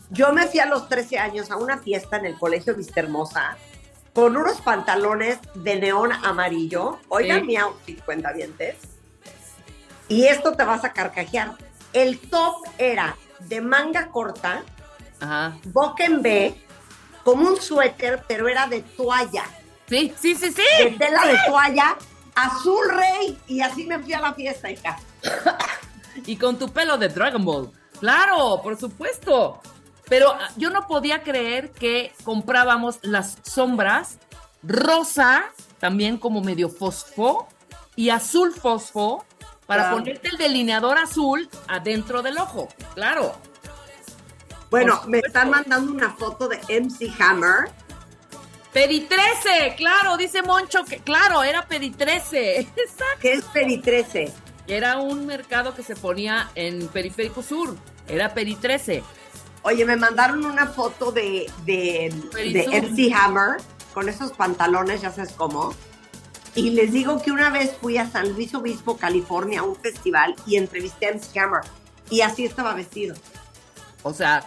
Yo 0.10 0.34
me 0.34 0.48
fui 0.48 0.60
a 0.60 0.66
los 0.66 0.90
13 0.90 1.18
años 1.18 1.50
a 1.50 1.56
una 1.56 1.78
fiesta 1.78 2.18
en 2.18 2.26
el 2.26 2.38
colegio 2.38 2.76
Vista 2.76 3.00
Hermosa 3.00 3.58
con 4.14 4.36
unos 4.38 4.60
pantalones 4.62 5.40
de 5.56 5.76
neón 5.80 6.12
amarillo. 6.12 7.00
Oigan 7.10 7.42
Sí. 7.42 7.46
mi 7.48 7.56
outfit, 7.58 8.04
cuentavientes. 8.04 8.76
Y 10.08 10.26
esto 10.26 10.54
te 10.54 10.64
vas 10.64 10.84
a 10.84 10.92
carcajear. 10.92 11.54
El 11.94 12.20
top 12.20 12.56
era 12.78 13.16
de 13.40 13.62
manga 13.62 14.10
corta, 14.10 14.64
Ajá. 15.20 15.58
boca 15.66 16.06
en 16.06 16.22
B, 16.22 16.56
como 17.24 17.48
un 17.48 17.62
suéter, 17.62 18.24
pero 18.28 18.48
era 18.48 18.68
de 18.68 18.82
toalla. 18.82 19.46
Sí, 19.88 20.14
sí, 20.20 20.36
sí, 20.36 20.52
sí. 20.52 20.84
De 20.84 20.92
tela 20.98 21.26
de 21.26 21.38
toalla 21.48 21.96
azul 22.36 22.80
rey 22.90 23.38
y 23.48 23.62
así 23.62 23.86
me 23.86 24.00
fui 24.00 24.14
a 24.14 24.20
la 24.22 24.34
fiesta, 24.34 24.70
hija. 24.72 24.98
Y 26.26 26.36
con 26.36 26.60
tu 26.60 26.70
pelo 26.70 26.98
de 26.98 27.08
Dragon 27.08 27.44
Ball. 27.44 27.72
Claro, 28.00 28.60
por 28.62 28.78
supuesto. 28.78 29.62
Pero 30.12 30.34
ah, 30.34 30.50
yo 30.58 30.70
no 30.72 30.88
podía 30.88 31.24
creer 31.24 31.72
que 31.72 32.14
comprábamos 32.26 33.00
las 33.02 33.38
sombras 33.44 34.18
rosa, 34.62 35.46
también 35.80 36.18
como 36.18 36.42
medio 36.42 36.68
fosfo, 36.68 37.48
y 37.96 38.10
azul 38.10 38.52
fosfo, 38.54 39.24
para 39.66 39.84
Claro. 39.84 39.98
ponerte 40.00 40.28
el 40.28 40.38
delineador 40.38 40.98
azul 40.98 41.48
adentro 41.70 42.22
del 42.22 42.38
ojo. 42.40 42.68
Claro. 42.94 43.38
Bueno, 44.70 45.02
me 45.08 45.20
están 45.20 45.50
mandando 45.50 45.94
una 45.94 46.10
foto 46.12 46.50
de 46.50 46.58
MC 46.68 47.10
Hammer. 47.18 47.72
Pedi 48.74 49.08
13, 49.08 49.76
claro, 49.78 50.18
dice 50.18 50.42
Moncho 50.42 50.84
que, 50.84 50.98
claro, 50.98 51.42
era 51.42 51.66
Pedi 51.68 51.90
13. 51.90 52.60
Exacto. 52.76 53.22
que 53.22 53.32
es 53.32 53.46
Peri 53.46 53.78
13. 53.78 54.30
Era 54.68 54.98
un 54.98 55.26
mercado 55.26 55.74
que 55.74 55.84
se 55.84 55.96
ponía 55.96 56.52
en 56.56 56.90
Periférico 56.90 57.42
Sur. 57.42 57.78
Era 58.10 58.34
Pedi 58.34 58.56
13. 58.56 59.04
Oye, 59.64 59.86
me 59.86 59.96
mandaron 59.96 60.46
una 60.46 60.68
foto 60.68 61.12
de, 61.12 61.50
de, 61.66 62.14
de. 62.34 62.82
MC 62.82 63.14
Hammer 63.14 63.58
con 63.94 64.10
esos 64.10 64.32
pantalones, 64.32 65.02
ya 65.02 65.12
sabes 65.12 65.34
cómo. 65.34 65.74
Y 66.56 66.72
les 66.72 66.92
digo 66.92 67.22
que 67.22 67.32
una 67.32 67.50
vez 67.50 67.78
fui 67.80 67.98
a 67.98 68.10
San 68.10 68.34
Luis 68.34 68.54
Obispo, 68.56 68.98
California, 68.98 69.62
a 69.62 69.64
un 69.64 69.76
festival 69.76 70.36
y 70.46 70.56
entrevisté 70.58 71.08
a 71.08 71.14
MC 71.14 71.38
Hammer. 71.40 71.62
Y 72.10 72.22
así 72.22 72.44
estaba 72.46 72.74
vestido. 72.74 73.16
O 74.04 74.14
sea, 74.14 74.44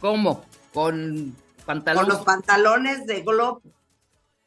¿cómo? 0.00 0.44
Con 0.72 1.34
Con 1.34 1.64
pantalones. 1.66 2.08
los 2.08 2.22
pantalones 2.24 3.06
de 3.06 3.22
Globo. 3.22 3.60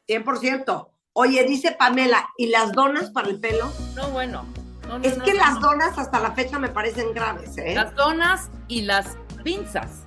100%. 0.07 0.88
Oye, 1.13 1.43
dice 1.43 1.71
Pamela, 1.77 2.29
¿y 2.38 2.47
las 2.47 2.71
donas 2.71 3.12
para 3.12 3.27
el 3.29 3.39
pelo? 3.39 3.71
No, 3.95 4.09
bueno. 4.09 4.45
No, 4.88 4.97
no, 4.97 5.03
Es 5.05 5.17
no, 5.17 5.23
que 5.23 5.33
no, 5.33 5.39
las 5.39 5.55
no. 5.55 5.59
donas 5.62 5.97
hasta 5.97 6.19
la 6.19 6.31
fecha 6.31 6.57
me 6.57 6.69
parecen 6.69 7.13
graves, 7.13 7.57
¿eh? 7.57 7.73
Las 7.75 7.93
donas 7.95 8.49
y 8.67 8.81
las 8.83 9.17
pinzas. 9.43 10.04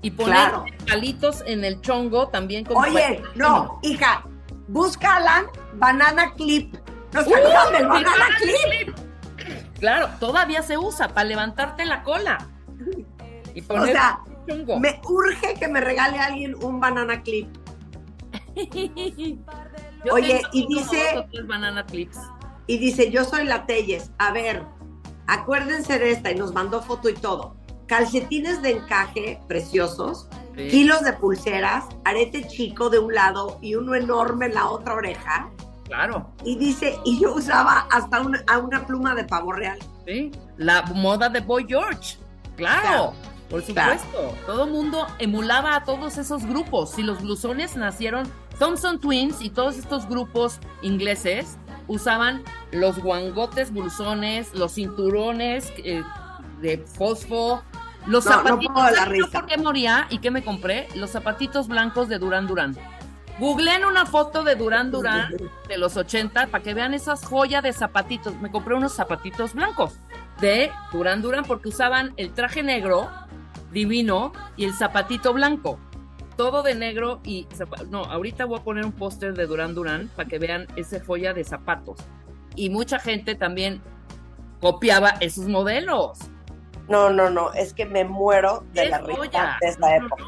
Y 0.00 0.10
poner 0.12 0.34
Claro. 0.34 0.64
palitos 0.88 1.42
en 1.46 1.64
el 1.64 1.80
chongo 1.80 2.28
también 2.28 2.64
como 2.64 2.80
Oye, 2.80 3.20
no, 3.34 3.80
hija, 3.82 4.24
búscala 4.68 5.46
Banana 5.74 6.32
Clip. 6.34 6.74
¿No 7.12 7.22
se 7.22 7.28
¡Uy, 7.28 7.34
acuerdan 7.34 7.72
del 7.72 7.82
el 7.82 7.88
Banana 7.88 8.10
banana 8.10 8.36
Clip? 8.38 8.96
Claro, 9.80 10.08
todavía 10.20 10.62
se 10.62 10.78
usa 10.78 11.08
para 11.08 11.28
levantarte 11.28 11.84
la 11.84 12.02
cola. 12.04 12.38
Y 13.54 13.60
O 13.62 13.66
poner 13.66 13.92
sea, 13.92 14.20
chongo. 14.48 14.78
me 14.78 15.00
urge 15.08 15.54
que 15.54 15.66
me 15.68 15.80
regale 15.80 16.18
a 16.18 16.26
alguien 16.26 16.54
un 16.62 16.78
Banana 16.80 17.22
Clip. 17.22 17.48
Yo 20.04 20.14
Oye, 20.14 20.42
y 20.52 20.66
dice- 20.68 21.18
o 21.18 21.46
banana 21.46 21.84
clips. 21.84 22.18
Y 22.66 22.78
dice, 22.78 23.10
yo 23.10 23.24
soy 23.24 23.44
la 23.46 23.66
Telles. 23.66 24.10
A 24.18 24.30
ver, 24.32 24.62
acuérdense 25.26 25.98
de 25.98 26.10
esta 26.12 26.30
y 26.30 26.34
nos 26.36 26.52
mandó 26.52 26.82
foto 26.82 27.08
y 27.08 27.14
todo. 27.14 27.56
Calcetines 27.88 28.62
de 28.62 28.72
encaje 28.72 29.40
preciosos, 29.48 30.28
Sí. 30.56 30.68
kilos 30.68 31.02
de 31.02 31.12
pulseras, 31.14 31.84
arete 32.04 32.46
chico 32.48 32.90
de 32.90 32.98
un 32.98 33.14
lado 33.14 33.58
y 33.62 33.74
uno 33.76 33.94
enorme 33.94 34.46
en 34.46 34.54
la 34.54 34.68
otra 34.70 34.94
oreja. 34.94 35.50
Claro, 35.84 36.30
Y 36.44 36.56
dice, 36.58 36.98
y 37.04 37.18
yo 37.20 37.34
usaba 37.34 37.86
hasta 37.90 38.20
una, 38.20 38.44
a 38.46 38.58
una 38.58 38.86
pluma 38.86 39.14
de 39.14 39.24
pavo 39.24 39.52
real. 39.52 39.78
sí. 40.06 40.30
La 40.58 40.82
moda 40.82 41.28
de 41.28 41.40
Boy 41.40 41.64
George. 41.68 42.16
Claro, 42.56 42.80
Claro. 42.82 43.12
por 43.48 43.62
Claro. 43.62 43.98
supuesto. 44.00 44.34
Todo 44.46 44.66
mundo 44.66 45.06
emulaba 45.18 45.76
a 45.76 45.84
todos 45.84 46.18
esos 46.18 46.44
grupos. 46.44 46.90
Si 46.90 47.02
los 47.02 47.22
blusones 47.22 47.74
nacieron, 47.76 48.30
Thompson 48.58 48.98
Twins 49.00 49.40
y 49.40 49.48
todos 49.50 49.78
estos 49.78 50.06
grupos 50.08 50.58
ingleses 50.82 51.56
usaban 51.86 52.42
los 52.72 52.98
guangotes 52.98 53.72
blusones, 53.72 54.52
los 54.54 54.74
cinturones 54.74 55.72
eh, 55.78 56.02
de 56.60 56.78
fosfo, 56.78 57.62
los 58.08 58.24
No, 58.24 58.32
zapatitos. 58.32 58.72
puedo 58.74 58.86
de 58.86 58.92
la 58.92 58.98
¿sabes 59.04 59.18
yo 59.18 59.24
risa. 59.26 59.40
por 59.40 59.48
qué 59.48 59.56
moría 59.58 60.06
y 60.10 60.18
qué 60.18 60.30
me 60.30 60.42
compré? 60.42 60.88
Los 60.94 61.10
zapatitos 61.10 61.68
blancos 61.68 62.08
de 62.08 62.18
Durán 62.18 62.46
Durán. 62.46 62.76
Googleen 63.38 63.84
una 63.84 64.04
foto 64.04 64.42
de 64.42 64.56
Durán 64.56 64.90
Durán 64.90 65.32
de 65.68 65.78
los 65.78 65.96
80 65.96 66.48
para 66.48 66.62
que 66.64 66.74
vean 66.74 66.92
esas 66.92 67.24
joyas 67.24 67.62
de 67.62 67.72
zapatitos. 67.72 68.34
Me 68.40 68.50
compré 68.50 68.74
unos 68.74 68.92
zapatitos 68.94 69.54
blancos 69.54 69.94
de 70.40 70.72
Durán 70.92 71.22
Durán 71.22 71.44
porque 71.44 71.68
usaban 71.68 72.12
el 72.16 72.32
traje 72.32 72.64
negro 72.64 73.08
divino 73.70 74.32
y 74.56 74.64
el 74.64 74.74
zapatito 74.74 75.32
blanco. 75.32 75.78
Todo 76.36 76.62
de 76.62 76.74
negro 76.74 77.20
y 77.24 77.46
no, 77.90 78.04
ahorita 78.04 78.44
voy 78.44 78.58
a 78.58 78.64
poner 78.64 78.84
un 78.84 78.92
póster 78.92 79.34
de 79.34 79.46
Durán 79.46 79.74
Durán 79.74 80.08
para 80.16 80.28
que 80.28 80.38
vean 80.38 80.66
esa 80.76 80.98
joya 81.04 81.32
de 81.32 81.44
zapatos. 81.44 81.98
Y 82.56 82.70
mucha 82.70 82.98
gente 82.98 83.34
también 83.36 83.80
copiaba 84.60 85.10
esos 85.20 85.46
modelos. 85.46 86.18
No, 86.88 87.10
no, 87.10 87.28
no, 87.30 87.52
es 87.52 87.74
que 87.74 87.84
me 87.86 88.04
muero 88.04 88.64
de 88.72 88.88
la 88.88 88.98
risa 88.98 89.56
de 89.60 89.68
esa 89.68 89.96
época. 89.96 90.24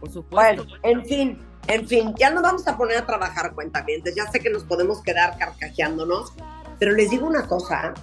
Por 0.00 0.12
supuesto. 0.12 0.64
Bueno, 0.64 0.78
en 0.84 1.04
fin, 1.04 1.38
en 1.66 1.86
fin, 1.88 2.14
ya 2.16 2.30
nos 2.30 2.42
vamos 2.42 2.66
a 2.68 2.76
poner 2.76 2.98
a 2.98 3.06
trabajar 3.06 3.52
cuentavientes. 3.54 4.14
Ya 4.14 4.30
sé 4.30 4.40
que 4.40 4.50
nos 4.50 4.64
podemos 4.64 5.02
quedar 5.02 5.36
carcajeándonos, 5.38 6.32
pero 6.78 6.92
les 6.92 7.10
digo 7.10 7.26
una 7.26 7.46
cosa. 7.46 7.94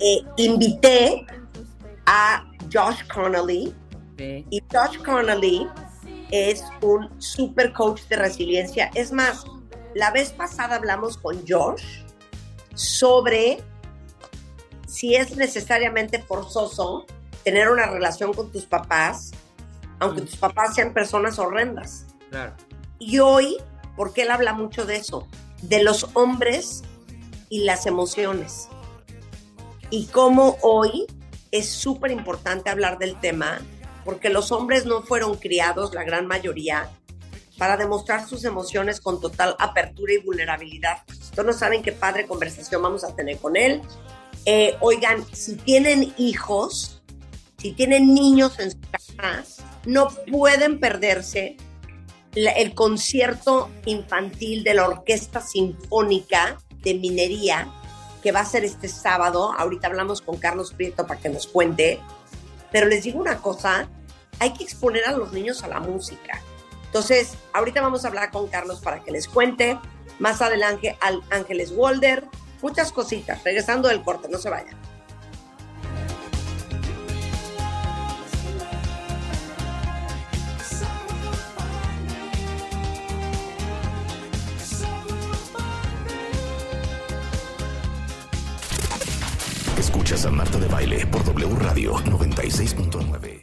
Eh, 0.00 0.22
invité 0.36 1.26
a 2.06 2.44
Josh 2.72 3.06
Connolly 3.12 3.74
Sí. 4.16 4.46
y 4.50 4.62
Josh 4.72 4.98
Connolly 5.02 5.66
es 6.30 6.64
un 6.82 7.08
super 7.20 7.72
coach 7.72 8.02
de 8.08 8.16
resiliencia. 8.16 8.90
Es 8.94 9.12
más, 9.12 9.44
la 9.94 10.10
vez 10.10 10.32
pasada 10.32 10.76
hablamos 10.76 11.16
con 11.18 11.38
Josh 11.46 12.02
sobre 12.74 13.62
si 14.90 15.14
es 15.14 15.36
necesariamente 15.36 16.20
forzoso 16.20 17.06
tener 17.44 17.70
una 17.70 17.86
relación 17.86 18.32
con 18.32 18.50
tus 18.50 18.66
papás, 18.66 19.30
aunque 20.00 20.22
Mm. 20.22 20.24
tus 20.26 20.36
papás 20.36 20.74
sean 20.74 20.92
personas 20.92 21.38
horrendas. 21.38 22.06
Claro. 22.30 22.54
Y 22.98 23.20
hoy, 23.20 23.56
porque 23.96 24.22
él 24.22 24.30
habla 24.30 24.52
mucho 24.52 24.84
de 24.84 24.96
eso, 24.96 25.28
de 25.62 25.82
los 25.82 26.08
hombres 26.14 26.82
y 27.48 27.64
las 27.64 27.86
emociones. 27.86 28.68
Y 29.90 30.06
cómo 30.06 30.56
hoy 30.62 31.06
es 31.50 31.68
súper 31.68 32.10
importante 32.10 32.70
hablar 32.70 32.98
del 32.98 33.18
tema, 33.20 33.60
porque 34.04 34.28
los 34.28 34.50
hombres 34.50 34.86
no 34.86 35.02
fueron 35.02 35.36
criados, 35.36 35.94
la 35.94 36.04
gran 36.04 36.26
mayoría, 36.26 36.90
para 37.58 37.76
demostrar 37.76 38.26
sus 38.26 38.44
emociones 38.44 39.00
con 39.00 39.20
total 39.20 39.54
apertura 39.58 40.14
y 40.14 40.18
vulnerabilidad. 40.18 41.02
Ustedes 41.08 41.46
no 41.46 41.52
saben 41.52 41.82
qué 41.82 41.92
padre 41.92 42.26
conversación 42.26 42.82
vamos 42.82 43.04
a 43.04 43.14
tener 43.14 43.38
con 43.38 43.56
él. 43.56 43.82
Eh, 44.46 44.76
oigan, 44.80 45.24
si 45.32 45.56
tienen 45.56 46.14
hijos, 46.16 47.02
si 47.58 47.72
tienen 47.72 48.14
niños 48.14 48.58
en 48.58 48.70
su 48.70 48.80
casa, 49.16 49.44
no 49.84 50.08
pueden 50.30 50.80
perderse 50.80 51.56
el 52.34 52.74
concierto 52.74 53.70
infantil 53.86 54.62
de 54.64 54.74
la 54.74 54.88
Orquesta 54.88 55.40
Sinfónica 55.40 56.58
de 56.82 56.94
Minería, 56.94 57.72
que 58.22 58.32
va 58.32 58.40
a 58.40 58.44
ser 58.44 58.64
este 58.64 58.88
sábado. 58.88 59.52
Ahorita 59.58 59.88
hablamos 59.88 60.20
con 60.20 60.36
Carlos 60.36 60.72
Prieto 60.72 61.06
para 61.06 61.20
que 61.20 61.28
nos 61.28 61.46
cuente. 61.46 62.00
Pero 62.70 62.86
les 62.86 63.04
digo 63.04 63.18
una 63.18 63.38
cosa, 63.38 63.88
hay 64.38 64.52
que 64.52 64.64
exponer 64.64 65.04
a 65.06 65.12
los 65.12 65.32
niños 65.32 65.62
a 65.62 65.68
la 65.68 65.80
música. 65.80 66.40
Entonces, 66.86 67.34
ahorita 67.52 67.80
vamos 67.80 68.04
a 68.04 68.08
hablar 68.08 68.30
con 68.30 68.48
Carlos 68.48 68.80
para 68.80 69.00
que 69.00 69.10
les 69.10 69.28
cuente. 69.28 69.78
Más 70.18 70.42
adelante, 70.42 70.96
al 71.00 71.22
Ángeles 71.30 71.72
Walder. 71.74 72.24
Muchas 72.62 72.92
cositas. 72.92 73.42
Regresando 73.44 73.88
del 73.88 74.02
corte, 74.02 74.28
no 74.28 74.38
se 74.38 74.50
vayan. 74.50 74.76
Escuchas 89.78 90.26
a 90.26 90.30
Marta 90.30 90.58
de 90.58 90.66
Baile 90.68 91.06
por 91.06 91.24
W 91.24 91.56
Radio 91.56 91.94
96.9. 91.94 93.38